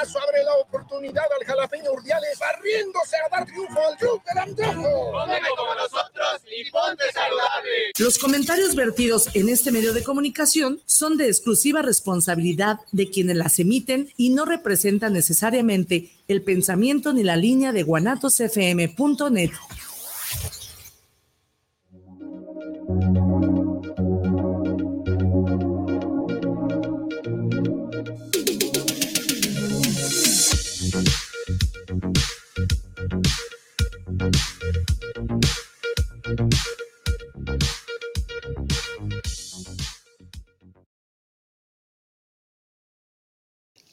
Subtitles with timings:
[0.00, 5.12] abre la oportunidad al jalapeño Urdiales barriéndose a dar triunfo al club del antojo.
[5.12, 7.92] Como nosotros y ponte saludable.
[7.98, 13.58] Los comentarios vertidos en este medio de comunicación son de exclusiva responsabilidad de quienes las
[13.58, 19.50] emiten y no representan necesariamente el pensamiento ni la línea de guanatosfm.net.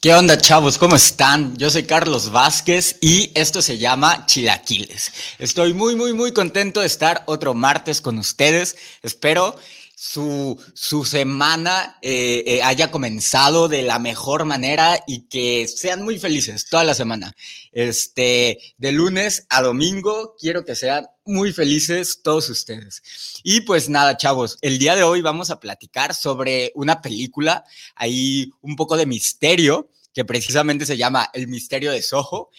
[0.08, 0.78] ¿Qué onda, chavos?
[0.78, 1.58] ¿Cómo están?
[1.58, 5.12] Yo soy Carlos Vázquez y esto se llama Chilaquiles.
[5.38, 8.78] Estoy muy, muy, muy contento de estar otro martes con ustedes.
[9.04, 9.58] Espero
[9.98, 16.18] su, su semana eh, eh, haya comenzado de la mejor manera y que sean muy
[16.18, 17.36] felices toda la semana.
[17.74, 23.04] Este, de lunes a domingo, quiero que sean muy felices todos ustedes.
[23.44, 28.52] Y pues nada, chavos, el día de hoy vamos a platicar sobre una película, ahí
[28.62, 32.50] un poco de misterio, que precisamente se llama El misterio de Soho.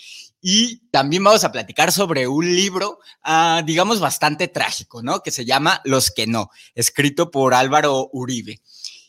[0.40, 5.24] Y también vamos a platicar sobre un libro, ah, digamos, bastante trágico, ¿no?
[5.24, 8.60] Que se llama Los que no, escrito por Álvaro Uribe.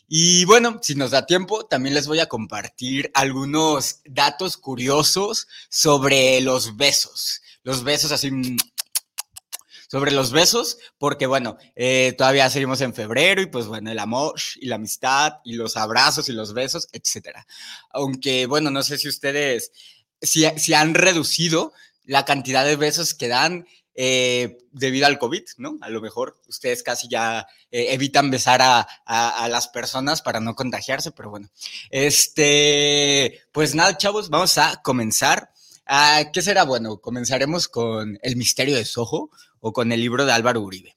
[0.08, 6.40] Y bueno, si nos da tiempo, también les voy a compartir algunos datos curiosos sobre
[6.40, 7.42] los besos.
[7.62, 8.32] Los besos así
[9.90, 14.34] sobre los besos, porque bueno, eh, todavía seguimos en febrero y pues bueno, el amor
[14.60, 17.44] y la amistad y los abrazos y los besos, etcétera.
[17.90, 19.72] Aunque bueno, no sé si ustedes
[20.22, 21.72] si, han reducido
[22.04, 25.76] la cantidad de besos que dan eh, debido al COVID, ¿no?
[25.80, 31.10] A lo mejor ustedes casi ya eh, evitan besar a, las personas para no contagiarse,
[31.10, 31.50] pero bueno.
[31.90, 35.50] Este, pues nada, chavos, vamos a comenzar.
[35.84, 37.00] Ah, ¿Qué será bueno?
[37.00, 39.30] Comenzaremos con El misterio de Soho
[39.60, 40.96] o con el libro de Álvaro Uribe.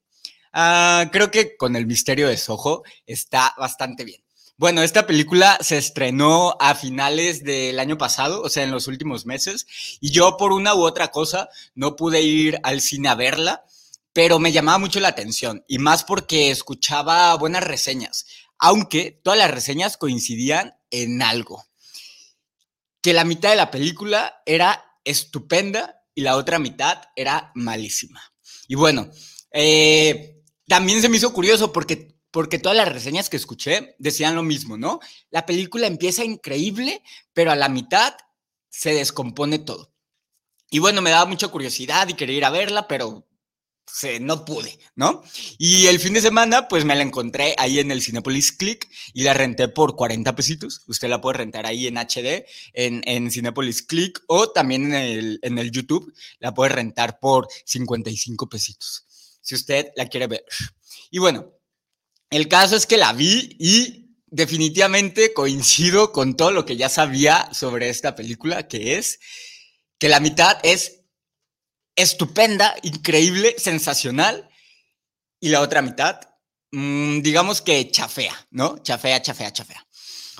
[0.51, 4.23] Ah, creo que con El misterio de Soho está bastante bien.
[4.55, 9.25] Bueno, esta película se estrenó a finales del año pasado, o sea, en los últimos
[9.25, 9.65] meses,
[9.99, 13.65] y yo por una u otra cosa no pude ir al cine a verla,
[14.13, 18.27] pero me llamaba mucho la atención, y más porque escuchaba buenas reseñas,
[18.59, 21.65] aunque todas las reseñas coincidían en algo,
[23.01, 28.32] que la mitad de la película era estupenda y la otra mitad era malísima.
[28.67, 29.09] Y bueno,
[29.51, 34.41] eh, también se me hizo curioso porque porque todas las reseñas que escuché decían lo
[34.41, 34.99] mismo, ¿no?
[35.29, 38.15] La película empieza increíble, pero a la mitad
[38.69, 39.93] se descompone todo.
[40.71, 43.27] Y bueno, me daba mucha curiosidad y quería ir a verla, pero
[43.85, 45.23] se, no pude, ¿no?
[45.57, 49.23] Y el fin de semana, pues me la encontré ahí en el Cinepolis Click y
[49.23, 50.81] la renté por 40 pesitos.
[50.87, 55.39] Usted la puede rentar ahí en HD, en, en Cinepolis Click o también en el,
[55.43, 56.13] en el YouTube.
[56.39, 59.05] La puede rentar por 55 pesitos,
[59.41, 60.45] si usted la quiere ver.
[61.11, 61.53] Y bueno,
[62.29, 67.53] el caso es que la vi y definitivamente coincido con todo lo que ya sabía
[67.53, 69.19] sobre esta película, que es
[69.99, 71.02] que la mitad es
[71.95, 74.49] estupenda, increíble, sensacional,
[75.39, 76.21] y la otra mitad,
[76.71, 78.77] mm, digamos que chafea, ¿no?
[78.79, 79.85] Chafea, chafea, chafea.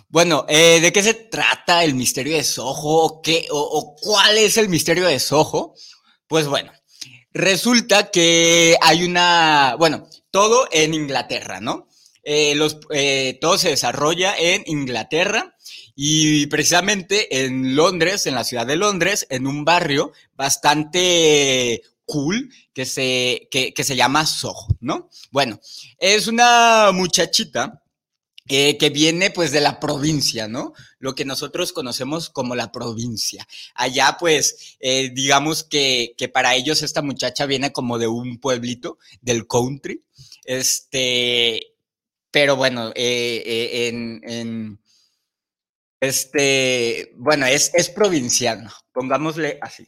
[0.08, 3.20] Bueno, eh, ¿de qué se trata el misterio de Soho?
[3.22, 5.74] ¿Qué, o, cuál es el misterio de Soho?
[6.28, 6.72] Pues bueno,
[7.32, 11.90] resulta que hay una, bueno, todo en Inglaterra, ¿no?
[12.24, 15.56] Eh, los, eh, todo se desarrolla en Inglaterra
[15.96, 22.86] y precisamente en Londres, en la ciudad de Londres, en un barrio bastante cool que
[22.86, 25.10] se, que, se llama Soho, ¿no?
[25.32, 25.60] Bueno,
[26.00, 27.84] es una muchachita
[28.50, 30.74] eh, que viene pues de la provincia, ¿no?
[31.00, 33.48] Lo que nosotros conocemos como la provincia.
[33.74, 38.98] Allá pues eh, digamos que, que, para ellos esta muchacha viene como de un pueblito
[39.22, 40.04] del country,
[40.46, 41.74] este,
[42.32, 44.80] pero bueno, eh, en,
[46.04, 49.88] este, bueno, es, es provinciano, pongámosle así.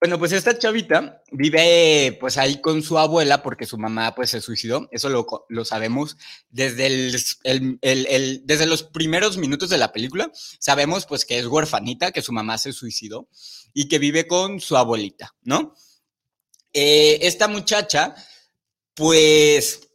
[0.00, 4.40] Bueno, pues esta chavita vive pues ahí con su abuela porque su mamá pues se
[4.40, 6.18] suicidó, eso lo, lo sabemos
[6.50, 12.20] desde, el, desde los primeros minutos de la película, sabemos pues que es huerfanita, que
[12.20, 13.28] su mamá se suicidó
[13.72, 15.74] y que vive con su abuelita, ¿no?
[16.72, 18.16] Eh, esta muchacha
[18.94, 19.88] pues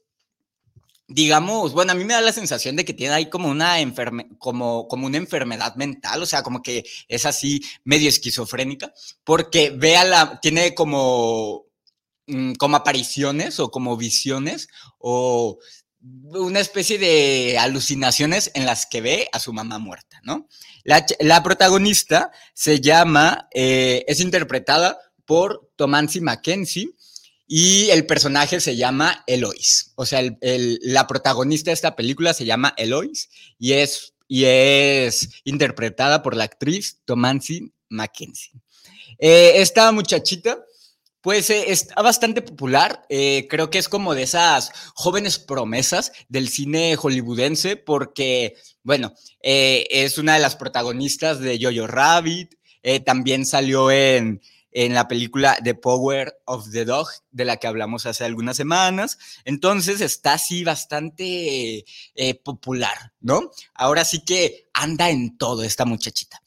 [1.09, 4.29] digamos, bueno, a mí me da la sensación de que tiene ahí como una, enferme,
[4.37, 10.05] como, como una enfermedad mental, o sea, como que es así medio esquizofrénica, porque vea
[10.05, 11.65] la, tiene como,
[12.27, 14.69] mm, como apariciones o como visiones
[14.99, 15.57] o
[16.01, 20.47] una especie de alucinaciones en las que ve a su mamá muerta, ¿no?
[20.83, 26.91] La, protagonista se llama, eh, es interpretada por Tomancy Mackenzie
[27.51, 29.91] y el personaje se llama Eloise.
[29.95, 34.13] O sea, la protagonista de esta película se llama Eloise y es,
[35.43, 38.51] interpretada por la actriz Tomancy Mackenzie.
[39.17, 40.63] Eh, esta muchachita
[41.21, 46.49] pues eh, está bastante popular, eh, creo que es como de esas jóvenes promesas del
[46.49, 52.53] cine hollywoodense porque, bueno, es una de las protagonistas de Jojo Rabbit,
[53.05, 54.39] también salió en,
[54.71, 59.17] en la película The Power of the Dog, de la que hablamos hace algunas semanas.
[59.45, 61.85] Entonces está así bastante
[62.43, 63.51] popular, ¿no?
[63.73, 66.41] Ahora sí que anda en todo esta muchachita.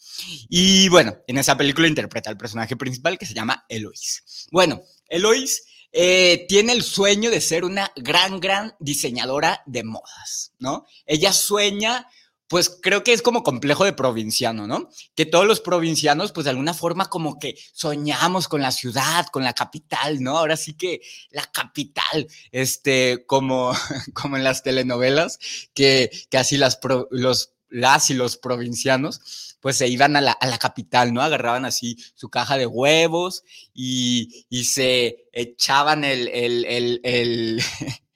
[0.49, 4.23] Y bueno, en esa película interpreta al personaje principal que se llama Eloise.
[4.51, 10.87] Bueno, Eloise eh, tiene el sueño de ser una gran, gran diseñadora de modas, ¿no?
[11.07, 12.09] Ella sueña,
[12.52, 14.90] pues creo que es como complejo de provinciano, ¿no?
[15.14, 19.43] Que todos los provincianos, pues de alguna forma como que soñamos con la ciudad, con
[19.43, 20.37] la capital, ¿no?
[20.37, 21.00] Ahora sí que
[21.31, 23.72] la capital, este, como,
[24.12, 25.38] como en las telenovelas,
[25.72, 26.78] que, que así las,
[27.10, 31.22] los, las y los provincianos pues se iban a la, capital, ¿no?
[31.22, 37.62] Agarraban así su caja de huevos y, se echaban el, el,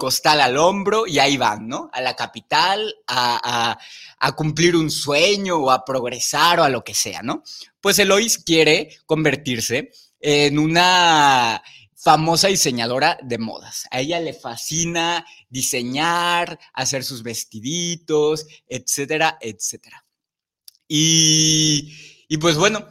[0.00, 1.90] costal al hombro y ahí van, ¿no?
[1.92, 3.78] A la capital a,
[4.34, 7.42] cumplir un sueño o a progresar o a lo que sea, ¿no?
[7.80, 11.62] Pues Elois quiere convertirse en una
[11.94, 13.86] famosa diseñadora de modas.
[13.90, 20.04] A ella le fascina diseñar, hacer sus vestiditos, etcétera, etcétera.
[20.88, 21.92] Y,
[22.40, 22.88] pues bueno,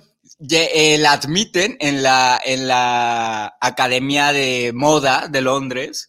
[0.50, 6.09] eh, la admiten en la Academia de Moda de Londres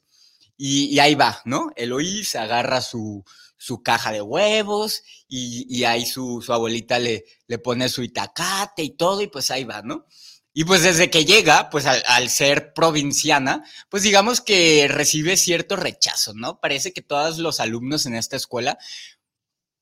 [0.63, 1.71] y, ahí va, ¿no?
[1.75, 3.25] Eloís agarra su,
[3.57, 9.23] su caja de huevos y, ahí su, abuelita le, le pone su itacate y todo
[9.23, 10.05] y pues ahí va, ¿no?
[10.53, 15.77] Y pues desde que llega, pues al, al, ser provinciana, pues digamos que recibe cierto
[15.77, 16.61] rechazo, ¿no?
[16.61, 18.77] Parece que todos los alumnos en esta escuela,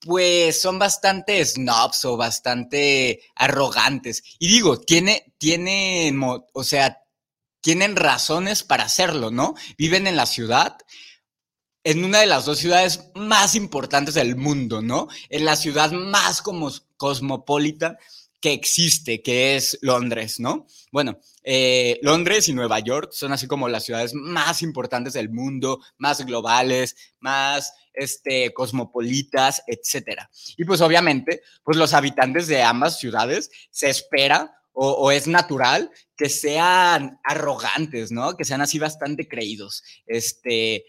[0.01, 4.23] pues son bastante snobs o bastante arrogantes.
[4.39, 6.15] Y digo, tiene, tiene,
[6.53, 7.03] o sea,
[7.61, 9.55] tienen razones para hacerlo, ¿no?
[9.77, 10.79] Viven en la ciudad,
[11.85, 15.09] en una de las dos ciudades más importantes del mundo, ¿no?
[15.29, 17.99] En la ciudad más como cosmopolita
[18.41, 20.67] que existe, que es Londres, ¿no?
[20.93, 25.81] Bueno, eh, Londres y Nueva York son así como las ciudades más importantes del mundo,
[25.97, 30.31] más globales, más este, cosmopolitas, etcétera.
[30.57, 36.29] Y pues obviamente, pues los habitantes de ambas ciudades se espera o, es natural que
[36.29, 38.37] sean arrogantes, ¿no?
[38.37, 39.83] Que sean así bastante creídos.
[40.07, 40.85] Este,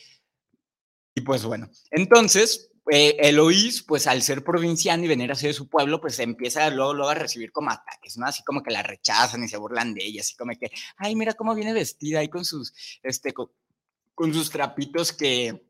[1.16, 5.68] y pues bueno, entonces, eh, Eloís, pues al ser provinciano y venir así de su
[5.68, 8.28] pueblo, pues empieza luego, luego a recibir como ataques, ¿no?
[8.28, 11.34] Así como que la rechazan y se burlan de ella, así como que, ay, mira
[11.34, 15.69] cómo viene vestida ahí con sus, este, con sus trapitos que,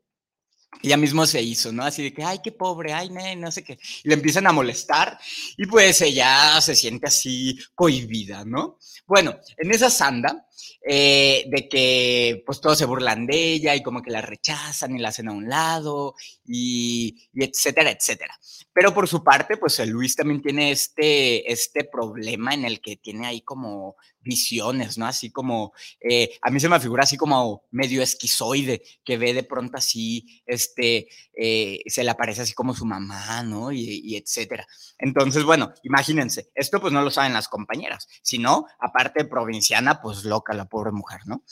[0.82, 1.84] ella mismo se hizo, ¿no?
[1.84, 3.78] Así de que, ay, qué pobre, ay, no, sé qué.
[4.04, 5.18] Y le empiezan a molestar
[5.56, 8.78] y pues ella se siente así cohibida, ¿no?
[9.06, 10.46] Bueno, en esa sanda,
[10.82, 14.98] eh, de que pues todos se burlan de ella y como que la rechazan y
[14.98, 16.14] la hacen a un lado
[16.44, 18.38] y, y etcétera, etcétera.
[18.72, 23.26] Pero por su parte, pues Luis también tiene este, este problema en el que tiene
[23.26, 25.06] ahí como visiones, ¿no?
[25.06, 29.42] Así como, eh, a mí se me figura así como medio esquizoide, que ve de
[29.42, 33.72] pronto así, este, eh, se le aparece así como su mamá, ¿no?
[33.72, 34.66] Y, etcétera.
[34.98, 40.49] Entonces, bueno, imagínense, esto pues no lo saben las compañeras, sino, aparte provinciana, pues loca
[40.54, 41.42] la pobre mujer, ¿no?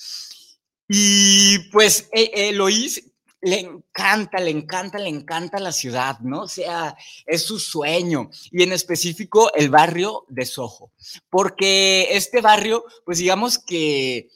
[0.89, 6.43] Y pues eh, Eloís le encanta, le encanta, le encanta la ciudad, ¿no?
[6.43, 8.31] O sea, es su sueño.
[8.51, 10.93] Y en específico el barrio de Soho.
[11.31, 14.29] Porque este barrio, pues digamos que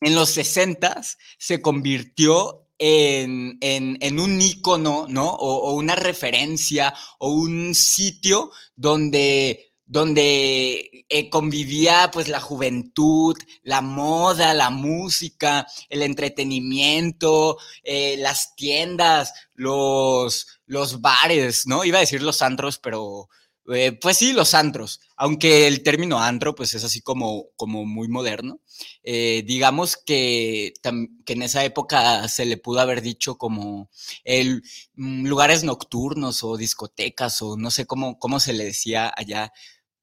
[0.00, 1.00] en los 60
[1.38, 5.28] se convirtió en, un ícono, ¿no?
[5.28, 14.54] o, una referencia o un sitio donde donde eh, convivía pues la juventud, la moda,
[14.54, 21.84] la música, el entretenimiento, eh, las tiendas, los, los bares, ¿no?
[21.84, 23.28] Iba a decir los antros, pero
[23.74, 28.06] eh, pues sí, los antros, aunque el término antro pues es así como, como muy
[28.06, 28.60] moderno.
[29.02, 30.72] digamos que,
[31.24, 33.90] que, en esa época se le pudo haber dicho como
[34.22, 34.62] el,
[34.94, 39.52] mm, lugares nocturnos o discotecas o no sé cómo, cómo se le decía allá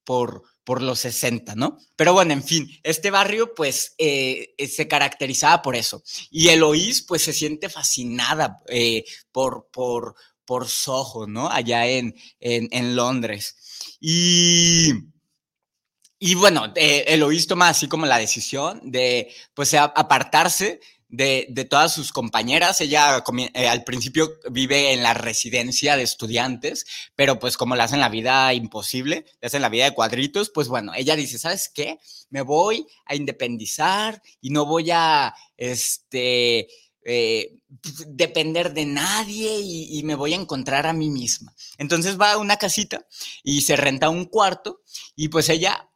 [0.07, 1.77] por, por los 60, ¿no?
[1.97, 6.01] Pero bueno, en fin, este barrio pues eh, eh, se caracterizaba por eso.
[6.31, 11.49] Y Eloís pues se siente fascinada eh, por, por, por Soho, ¿no?
[11.49, 13.57] Allá en, en, Londres.
[13.99, 14.93] Y...
[16.19, 22.81] Y bueno, Eloís toma así como la decisión de, pues, apartarse de, todas sus compañeras.
[22.81, 23.23] Ella
[23.53, 26.85] eh, al principio vive en la residencia de estudiantes,
[27.15, 30.67] pero pues como le hacen la vida imposible, le hacen la vida de cuadritos, pues
[30.67, 31.99] bueno, ella dice, ¿sabes qué?
[32.29, 36.67] Me voy a independizar y no voy a, este,
[37.09, 37.55] eh,
[38.07, 41.53] depender de nadie y, me voy a encontrar a mí misma.
[41.77, 43.07] Entonces va a una casita
[43.43, 44.81] y se renta un cuarto
[45.15, 45.86] y pues ella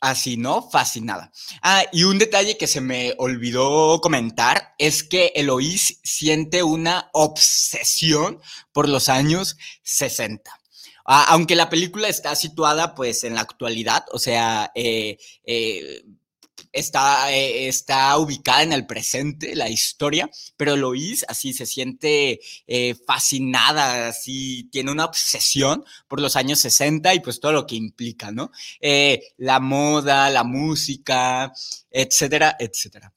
[0.00, 0.68] Así, ¿no?
[0.70, 1.32] Fascinada.
[1.62, 8.40] Ah, y un detalle que se me olvidó comentar es que Eloís siente una obsesión
[8.72, 10.50] por los años 60.
[11.06, 16.02] Ah, aunque la película está situada pues en la actualidad, o sea, eh, eh,
[16.76, 22.94] está, eh, está ubicada en el presente, la historia, pero Lois así se siente eh,
[23.06, 28.30] fascinada, así tiene una obsesión por los años 60 y pues todo lo que implica,
[28.30, 28.50] ¿no?
[28.80, 31.52] Eh, la moda, la música,
[31.90, 33.12] etcétera, etcétera.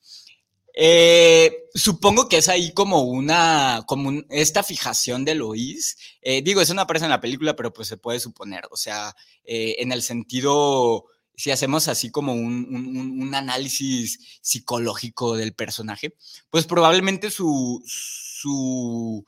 [1.73, 5.97] supongo que es ahí como una, como esta fijación de Lois.
[6.43, 8.63] digo, eso no aparece en la película, pero pues se puede suponer.
[8.71, 9.13] O sea,
[9.43, 11.05] en el sentido
[11.39, 16.13] si hacemos así como un, análisis psicológico del personaje,
[16.49, 19.25] pues probablemente su, su,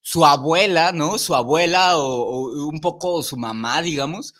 [0.00, 1.16] su abuela, ¿no?
[1.16, 4.34] Su abuela o, un poco su mamá, digamos,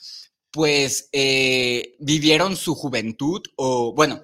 [0.51, 4.21] pues eh, vivieron su juventud o, bueno,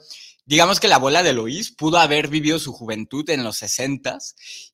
[0.51, 4.19] digamos que la abuela de Lois pudo haber vivido su juventud en los 60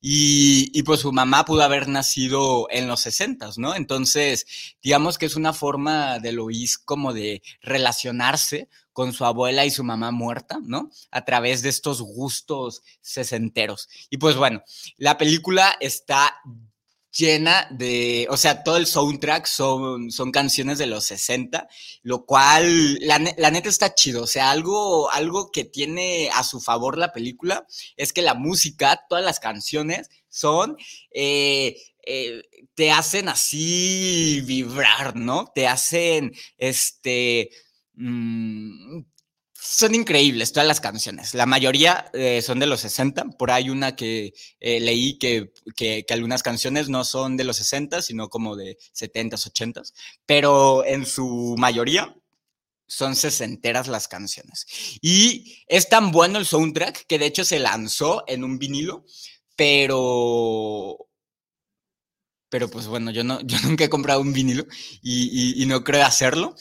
[0.01, 3.75] y, y pues su mamá pudo haber nacido en los 60, ¿no?
[3.75, 4.47] Entonces,
[4.83, 9.85] digamos que es una forma de Lois como de relacionarse con su abuela y su
[9.85, 10.89] mamá muerta, ¿no?
[11.11, 13.91] A través de estos gustos sesenteros.
[14.09, 14.63] Y pues bueno,
[14.97, 16.41] la película está
[17.17, 21.69] llena de, o sea, todo el soundtrack son, son canciones de los 60,
[22.03, 26.99] lo cual, la, neta está chido, o sea, algo, algo que tiene a su favor
[26.99, 30.77] la película es que la música, todas las canciones son,
[31.13, 32.43] eh, eh,
[32.75, 35.51] te hacen así vibrar, ¿no?
[35.55, 37.51] Te hacen, este,
[37.95, 39.01] mm,
[39.67, 41.35] son increíbles todas las canciones.
[41.35, 43.31] La mayoría eh, son de los 60.
[43.39, 48.01] Por ahí una que eh, leí que, que, algunas canciones no son de los 60,
[48.03, 49.93] sino como de 70s, 80s.
[50.25, 52.17] Pero en su mayoría
[52.87, 54.67] son sesenteras las canciones.
[55.01, 59.05] Y es tan bueno el soundtrack que de hecho se lanzó en un vinilo,
[59.57, 60.97] pero
[62.49, 64.65] pero pues bueno, yo, no, yo nunca he comprado un vinilo
[65.03, 66.55] y, y no creo hacerlo.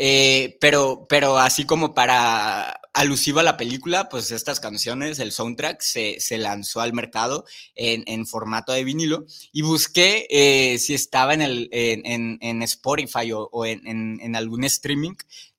[0.00, 5.80] Eh, pero, pero así como para alusivo a la película, pues estas canciones, el soundtrack,
[5.80, 11.42] se, se lanzó al mercado en, formato de vinilo y busqué eh, si estaba en,
[11.42, 15.14] el, en, en Spotify o, o en, algún streaming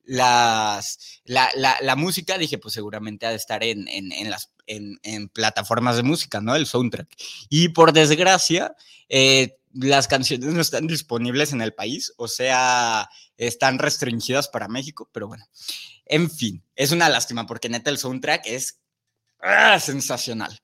[0.05, 3.85] las, la, la, la, música, dije, pues seguramente ha de estar en,
[4.29, 6.55] las, en, plataformas de música, ¿no?
[6.55, 7.09] El soundtrack.
[7.49, 8.73] Y por desgracia,
[9.09, 15.09] eh, las canciones no están disponibles en el país, o sea, están restringidas para México,
[15.11, 15.45] pero bueno.
[16.05, 18.79] En fin, es una lástima porque neta el soundtrack es
[19.39, 20.59] ah, sensacional.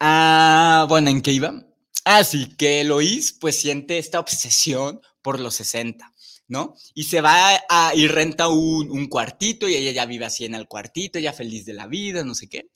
[0.00, 1.54] Ah, bueno, ¿en qué iba?
[2.04, 6.12] Ah, sí, que Eloís pues siente esta obsesión por los 60,
[6.48, 6.74] ¿no?
[6.94, 10.54] Y se va a, y renta un, un cuartito y ella ya vive así en
[10.54, 12.70] el cuartito, ya feliz de la vida, no sé qué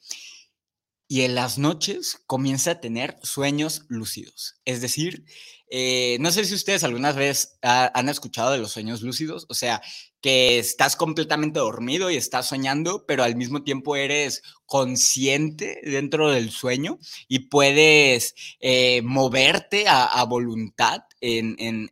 [1.09, 4.57] y en las noches comienza a tener sueños lúcidos.
[4.65, 5.25] Es decir,
[5.71, 9.83] eh, no sé si ustedes alguna vez han escuchado de los sueños lúcidos, o sea,
[10.21, 16.51] que estás completamente dormido y estás soñando, pero al mismo tiempo eres consciente dentro del
[16.51, 21.89] sueño y puedes eh, moverte a, voluntad en,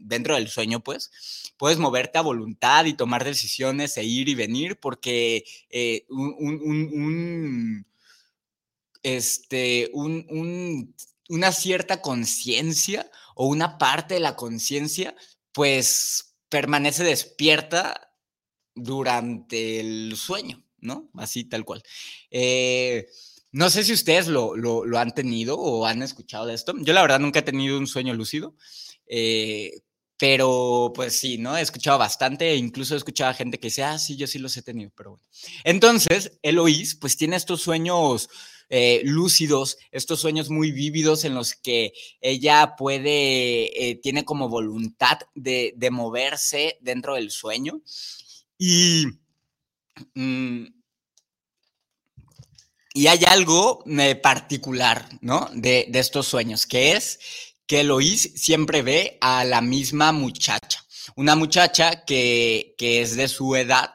[0.00, 1.10] dentro del sueño, pues.
[1.56, 7.84] Puedes moverte a voluntad y tomar decisiones e ir y venir porque eh, un
[9.02, 10.94] este, un,
[11.28, 15.14] una cierta conciencia o una parte de la conciencia,
[15.52, 18.12] pues permanece despierta
[18.74, 21.10] durante el sueño, ¿no?
[21.14, 21.82] Así tal cual.
[22.30, 23.06] Eh,
[23.50, 26.74] no sé si ustedes lo, lo, han tenido o han escuchado de esto.
[26.80, 28.54] Yo la verdad nunca he tenido un sueño lúcido,
[29.06, 29.82] eh,
[30.16, 31.56] pero pues sí, ¿no?
[31.56, 34.38] He escuchado bastante e incluso he escuchado a gente que dice, ah, sí, yo sí
[34.38, 35.24] los he tenido, pero bueno.
[35.64, 38.30] Entonces, Eloís pues tiene estos sueños
[38.68, 45.18] eh, lúcidos, estos sueños muy vívidos en los que ella puede, eh, tiene como voluntad
[45.34, 47.80] de, moverse dentro del sueño.
[48.58, 49.06] Y,
[50.14, 50.66] mm,
[52.94, 55.48] y hay algo eh, particular, ¿no?
[55.54, 57.18] De, de estos sueños, que es
[57.66, 60.84] que Lois siempre ve a la misma muchacha,
[61.16, 63.94] una muchacha que, es de su edad,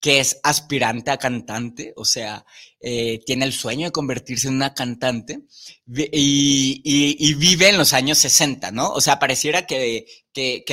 [0.00, 2.44] que es aspirante a cantante, o sea,
[2.82, 5.42] eh, tiene el sueño de convertirse en una cantante
[5.86, 8.90] y, vive en los años 60, ¿no?
[8.90, 10.64] O sea, pareciera que, que,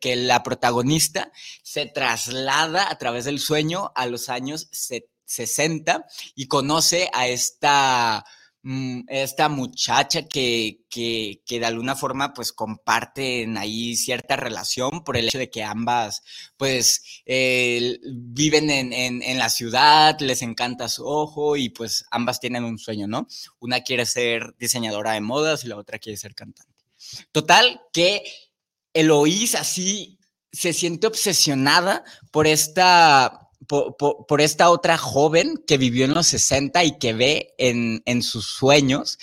[0.00, 1.30] que, la protagonista
[1.62, 4.68] se traslada a través del sueño a los años
[5.26, 8.24] 60 y conoce a esta
[9.08, 15.28] esta muchacha que, que, que, de alguna forma pues comparten ahí cierta relación por el
[15.28, 16.22] hecho de que ambas
[16.56, 22.40] pues eh, viven en, en, en, la ciudad, les encanta su ojo y pues ambas
[22.40, 23.26] tienen un sueño, ¿no?
[23.58, 26.74] Una quiere ser diseñadora de modas y la otra quiere ser cantante.
[27.32, 28.22] Total que
[28.92, 30.18] Eloís así
[30.52, 36.98] se siente obsesionada por esta por, esta otra joven que vivió en los 60 y
[36.98, 39.18] que ve en, sus sueños,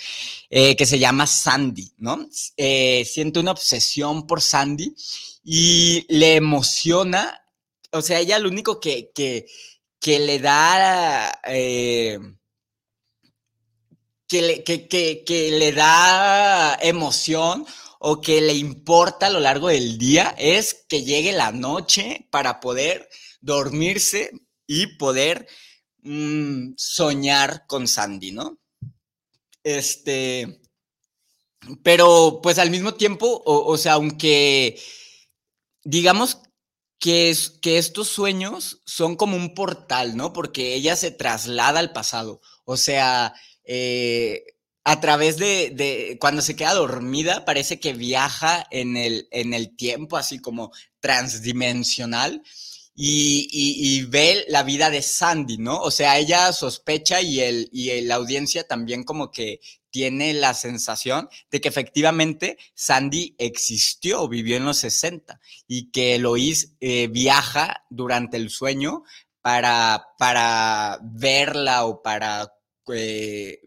[0.50, 2.26] eh, que se llama Sandy, ¿no?
[2.56, 4.94] Eh, siente una obsesión por Sandy
[5.42, 7.42] y le emociona,
[7.92, 11.40] o sea, ella lo único que, que, le da...
[11.46, 12.18] Eh,
[14.28, 17.64] que le, que, que le da emoción
[18.00, 22.58] o que le importa a lo largo del día es que llegue la noche para
[22.58, 23.08] poder
[23.46, 24.32] dormirse
[24.66, 25.46] y poder
[26.02, 28.58] mm, soñar con Sandy, ¿no?
[29.62, 30.60] Este,
[31.82, 34.80] pero pues al mismo tiempo, o, sea, aunque
[35.84, 36.38] digamos
[36.98, 40.32] que, es, que estos sueños son como un portal, ¿no?
[40.32, 43.34] Porque ella se traslada al pasado, o sea,
[43.64, 44.44] eh,
[44.84, 49.76] a través de, de, cuando se queda dormida, parece que viaja en el, en el
[49.76, 52.42] tiempo, así como transdimensional
[52.96, 55.78] y, ve la vida de Sandy, ¿no?
[55.80, 59.60] O sea, ella sospecha y, el, y la audiencia también como que
[59.90, 66.74] tiene la sensación de que efectivamente Sandy existió, vivió en los 60 y que Eloís
[66.80, 69.04] eh, viaja durante el sueño
[69.40, 72.52] para, para verla o para
[72.92, 73.60] eh,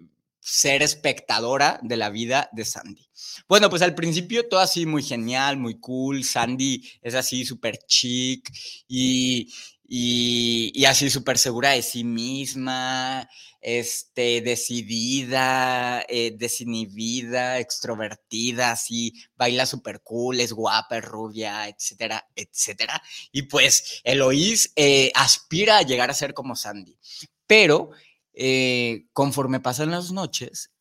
[0.50, 3.08] ser espectadora de la vida de Sandy.
[3.48, 6.24] Bueno, pues al principio todo así muy genial, muy cool.
[6.24, 8.52] Sandy es así súper chic
[8.88, 9.54] y,
[9.88, 13.30] y, así súper segura de sí misma,
[13.62, 23.04] este, decidida, eh, desinhibida, extrovertida, así, baila súper cool, es guapa, es rubia, etcétera, etcétera.
[23.32, 26.98] Y pues Eloís eh, aspira a llegar a ser como Sandy.
[27.46, 27.92] Pero
[28.40, 30.72] eh, conforme pasan las noches,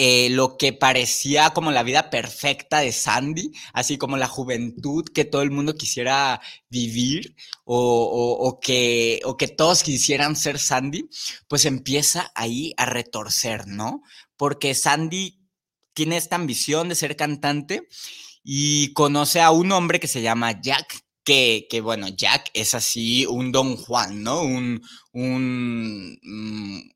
[0.00, 5.24] eh, lo que parecía como la vida perfecta de Sandy, así como la juventud que
[5.24, 11.10] todo el mundo quisiera vivir o, que, o que todos quisieran ser Sandy,
[11.48, 14.02] pues empieza ahí a retorcer, ¿no?
[14.36, 15.40] Porque Sandy
[15.94, 17.88] tiene esta ambición de ser cantante
[18.44, 23.26] y conoce a un hombre que se llama Jack, que, que, bueno, Jack es así
[23.26, 24.40] un Don Juan, ¿no?
[24.40, 24.80] Un,
[25.12, 26.90] un, mm,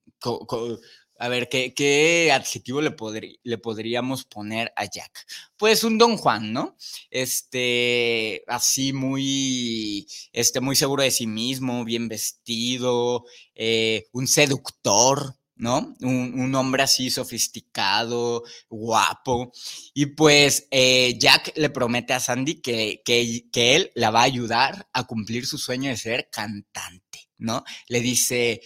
[1.18, 2.96] a ver, ¿qué, adjetivo le,
[3.42, 5.26] le, podríamos poner a Jack?
[5.58, 6.78] Pues un Don Juan, ¿no?
[7.10, 15.94] Este, así muy, este, muy seguro de sí mismo, bien vestido, eh, un seductor, ¿no?
[16.00, 19.52] Un, hombre así sofisticado, guapo.
[19.94, 24.24] Y pues eh, Jack le promete a Sandy que, que, que, él la va a
[24.24, 27.62] ayudar a cumplir su sueño de ser cantante, ¿no?
[27.86, 28.60] Le dice,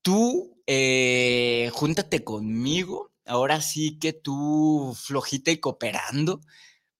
[0.00, 6.40] tú eh, júntate conmigo, ahora sí que tú flojita y cooperando.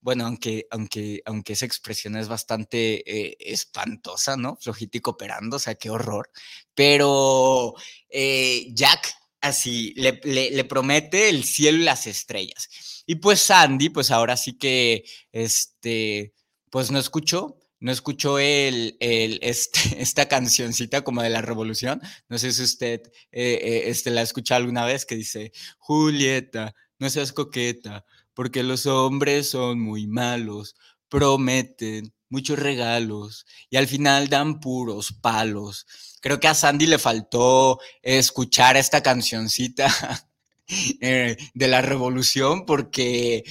[0.05, 4.59] Bueno, aunque, aunque, aunque esa expresión es bastante eh, espantosa, ¿no?
[4.61, 6.31] Flojita y cooperando, o sea, qué horror.
[6.75, 7.73] Pero
[8.11, 12.69] eh, Jack así le, le, promete el cielo y las estrellas.
[13.07, 16.35] Y pues Sandy, pues ahora sí que, este,
[16.71, 22.03] pues no escuchó, no escuchó el, el, este, esta cancioncita como de la revolución.
[22.29, 23.01] No sé si usted
[23.33, 28.63] eh, eh, este, la ha escuchado alguna vez que dice, Julieta, no seas coqueta, porque
[28.63, 30.75] los hombres son muy malos,
[31.09, 35.87] prometen muchos regalos y al final dan puros palos.
[36.21, 39.89] Creo que a Sandy le faltó escuchar esta cancioncita
[41.01, 43.45] eh, de la revolución porque,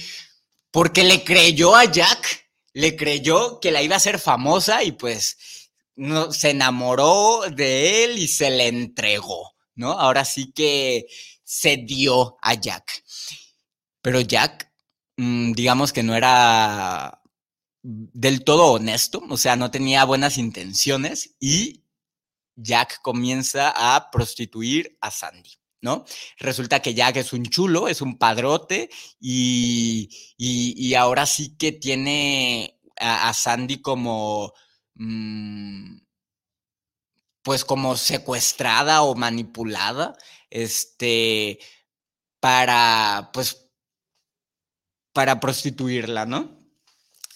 [0.70, 2.44] porque le creyó a Jack
[2.74, 8.18] le creyó que la iba a hacer famosa y pues no, se enamoró de él
[8.18, 9.92] y se le entregó, ¿no?
[9.92, 11.06] Ahora sí que
[11.44, 13.04] se dio a Jack.
[14.02, 14.72] Pero Jack,
[15.16, 17.22] digamos que no era
[17.82, 21.84] del todo honesto, o sea, no tenía buenas intenciones y
[22.56, 25.50] Jack comienza a prostituir a Sandy.
[25.84, 26.06] ¿no?
[26.38, 28.88] Resulta que Jack es un chulo, es un padrote
[29.20, 34.54] y, ahora sí que tiene a, Sandy como,
[34.94, 35.98] mm,
[37.42, 40.16] pues como secuestrada o manipulada,
[40.48, 41.58] este,
[42.40, 43.63] para, pues,
[45.14, 46.58] para prostituirla, ¿no?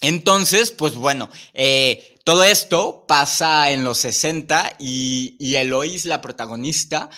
[0.01, 7.09] Entonces, pues bueno, eh, todo esto pasa en los 60 y, y Eloís, la protagonista,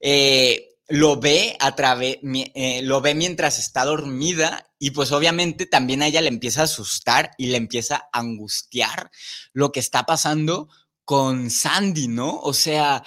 [0.00, 6.06] eh, lo ve a eh, lo ve mientras está dormida y pues obviamente también a
[6.06, 9.10] ella le empieza a asustar y le empieza a angustiar
[9.52, 10.68] lo que está pasando
[11.04, 12.40] con Sandy, ¿no?
[12.40, 13.04] O sea,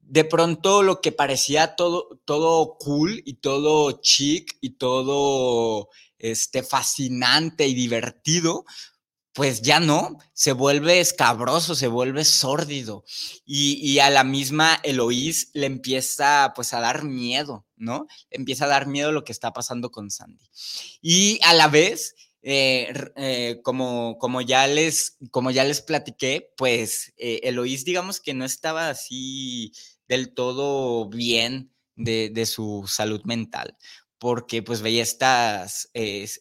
[0.00, 7.66] de pronto lo que parecía todo, todo cool y todo chic y todo este, fascinante
[7.66, 8.64] y divertido,
[9.38, 13.04] pues ya no, se vuelve escabroso, se vuelve sórdido.
[13.46, 18.08] Y, a la misma Eloís le empieza pues a dar miedo, ¿no?
[18.30, 20.44] empieza a dar miedo lo que está pasando con Sandy.
[21.00, 27.12] Y a la vez, eh, eh, como, como, ya les, como ya les platiqué, pues
[27.16, 29.72] eh, Eloís digamos que no estaba así
[30.08, 33.76] del todo bien de, de su salud mental
[34.18, 35.90] porque pues veía estas,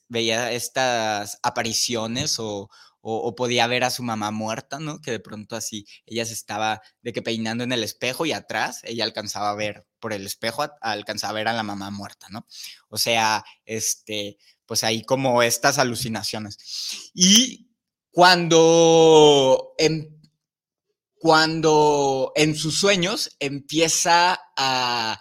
[0.10, 2.70] veía estas apariciones o,
[3.10, 5.00] o, podía ver a su mamá muerta, ¿no?
[5.02, 8.82] Que de pronto así ella se estaba de que peinando en el espejo y atrás
[8.84, 12.46] ella alcanzaba a ver por el espejo, alcanzaba a ver a la mamá muerta, ¿no?
[12.90, 17.12] O sea, este, pues ahí como estas alucinaciones.
[17.14, 17.70] Y
[18.12, 20.22] cuando, en,
[21.16, 25.20] cuando en sus sueños empieza a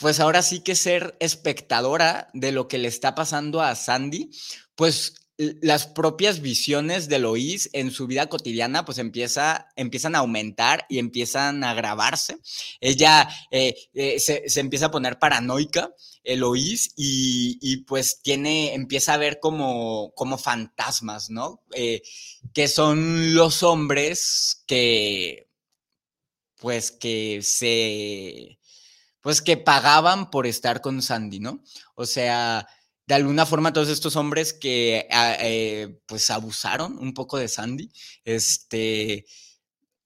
[0.00, 4.30] pues ahora sí que ser espectadora de lo que le está pasando a Sandy,
[4.74, 5.14] pues
[5.62, 10.98] las propias visiones de Lois en su vida cotidiana pues empieza, empiezan a aumentar y
[10.98, 12.38] empiezan a agravarse.
[12.80, 19.18] Ella eh, eh, se, empieza a poner paranoica, Eloís, y, y, pues tiene, empieza a
[19.18, 21.62] ver como, como fantasmas, ¿no?
[21.72, 22.02] Eh,
[22.52, 25.48] que son los hombres que,
[26.56, 28.59] pues que se,
[29.20, 31.62] pues que pagaban por estar con Sandy, ¿no?
[31.94, 32.66] O sea,
[33.06, 37.90] de alguna forma todos estos hombres que ah, eh, pues abusaron un poco de Sandy,
[38.24, 39.26] este,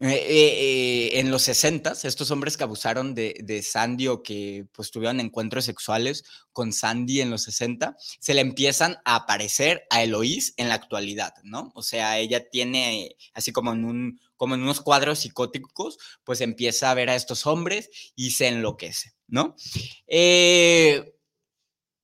[0.01, 5.21] eh, eh, en los 60 estos hombres que abusaron de, Sandy o que pues tuvieron
[5.21, 10.69] encuentros sexuales con Sandy en los 60, se le empiezan a aparecer a Eloís en
[10.69, 11.73] la actualidad, ¿no?
[11.75, 16.91] O sea, ella tiene, así como en un como en unos cuadros psicóticos, pues empieza
[16.91, 19.57] a ver a estos hombres y se enloquece, ¿no?
[20.07, 21.15] Eh,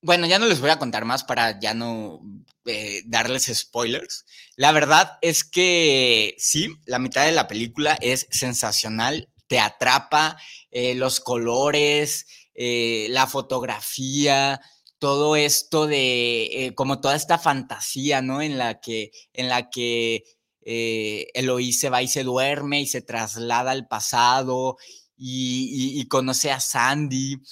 [0.03, 2.21] bueno, ya no les voy a contar más para ya no
[2.65, 4.25] eh, darles spoilers.
[4.57, 10.39] La verdad es que sí, la mitad de la película es sensacional, te atrapa,
[10.71, 14.61] eh, los colores, la fotografía,
[14.99, 18.43] todo esto de como toda esta fantasía, ¿no?
[18.43, 20.25] En la que, en la que
[20.63, 24.77] Eloí se va y se duerme y se traslada al pasado
[25.17, 27.43] y, y conoce a Sandy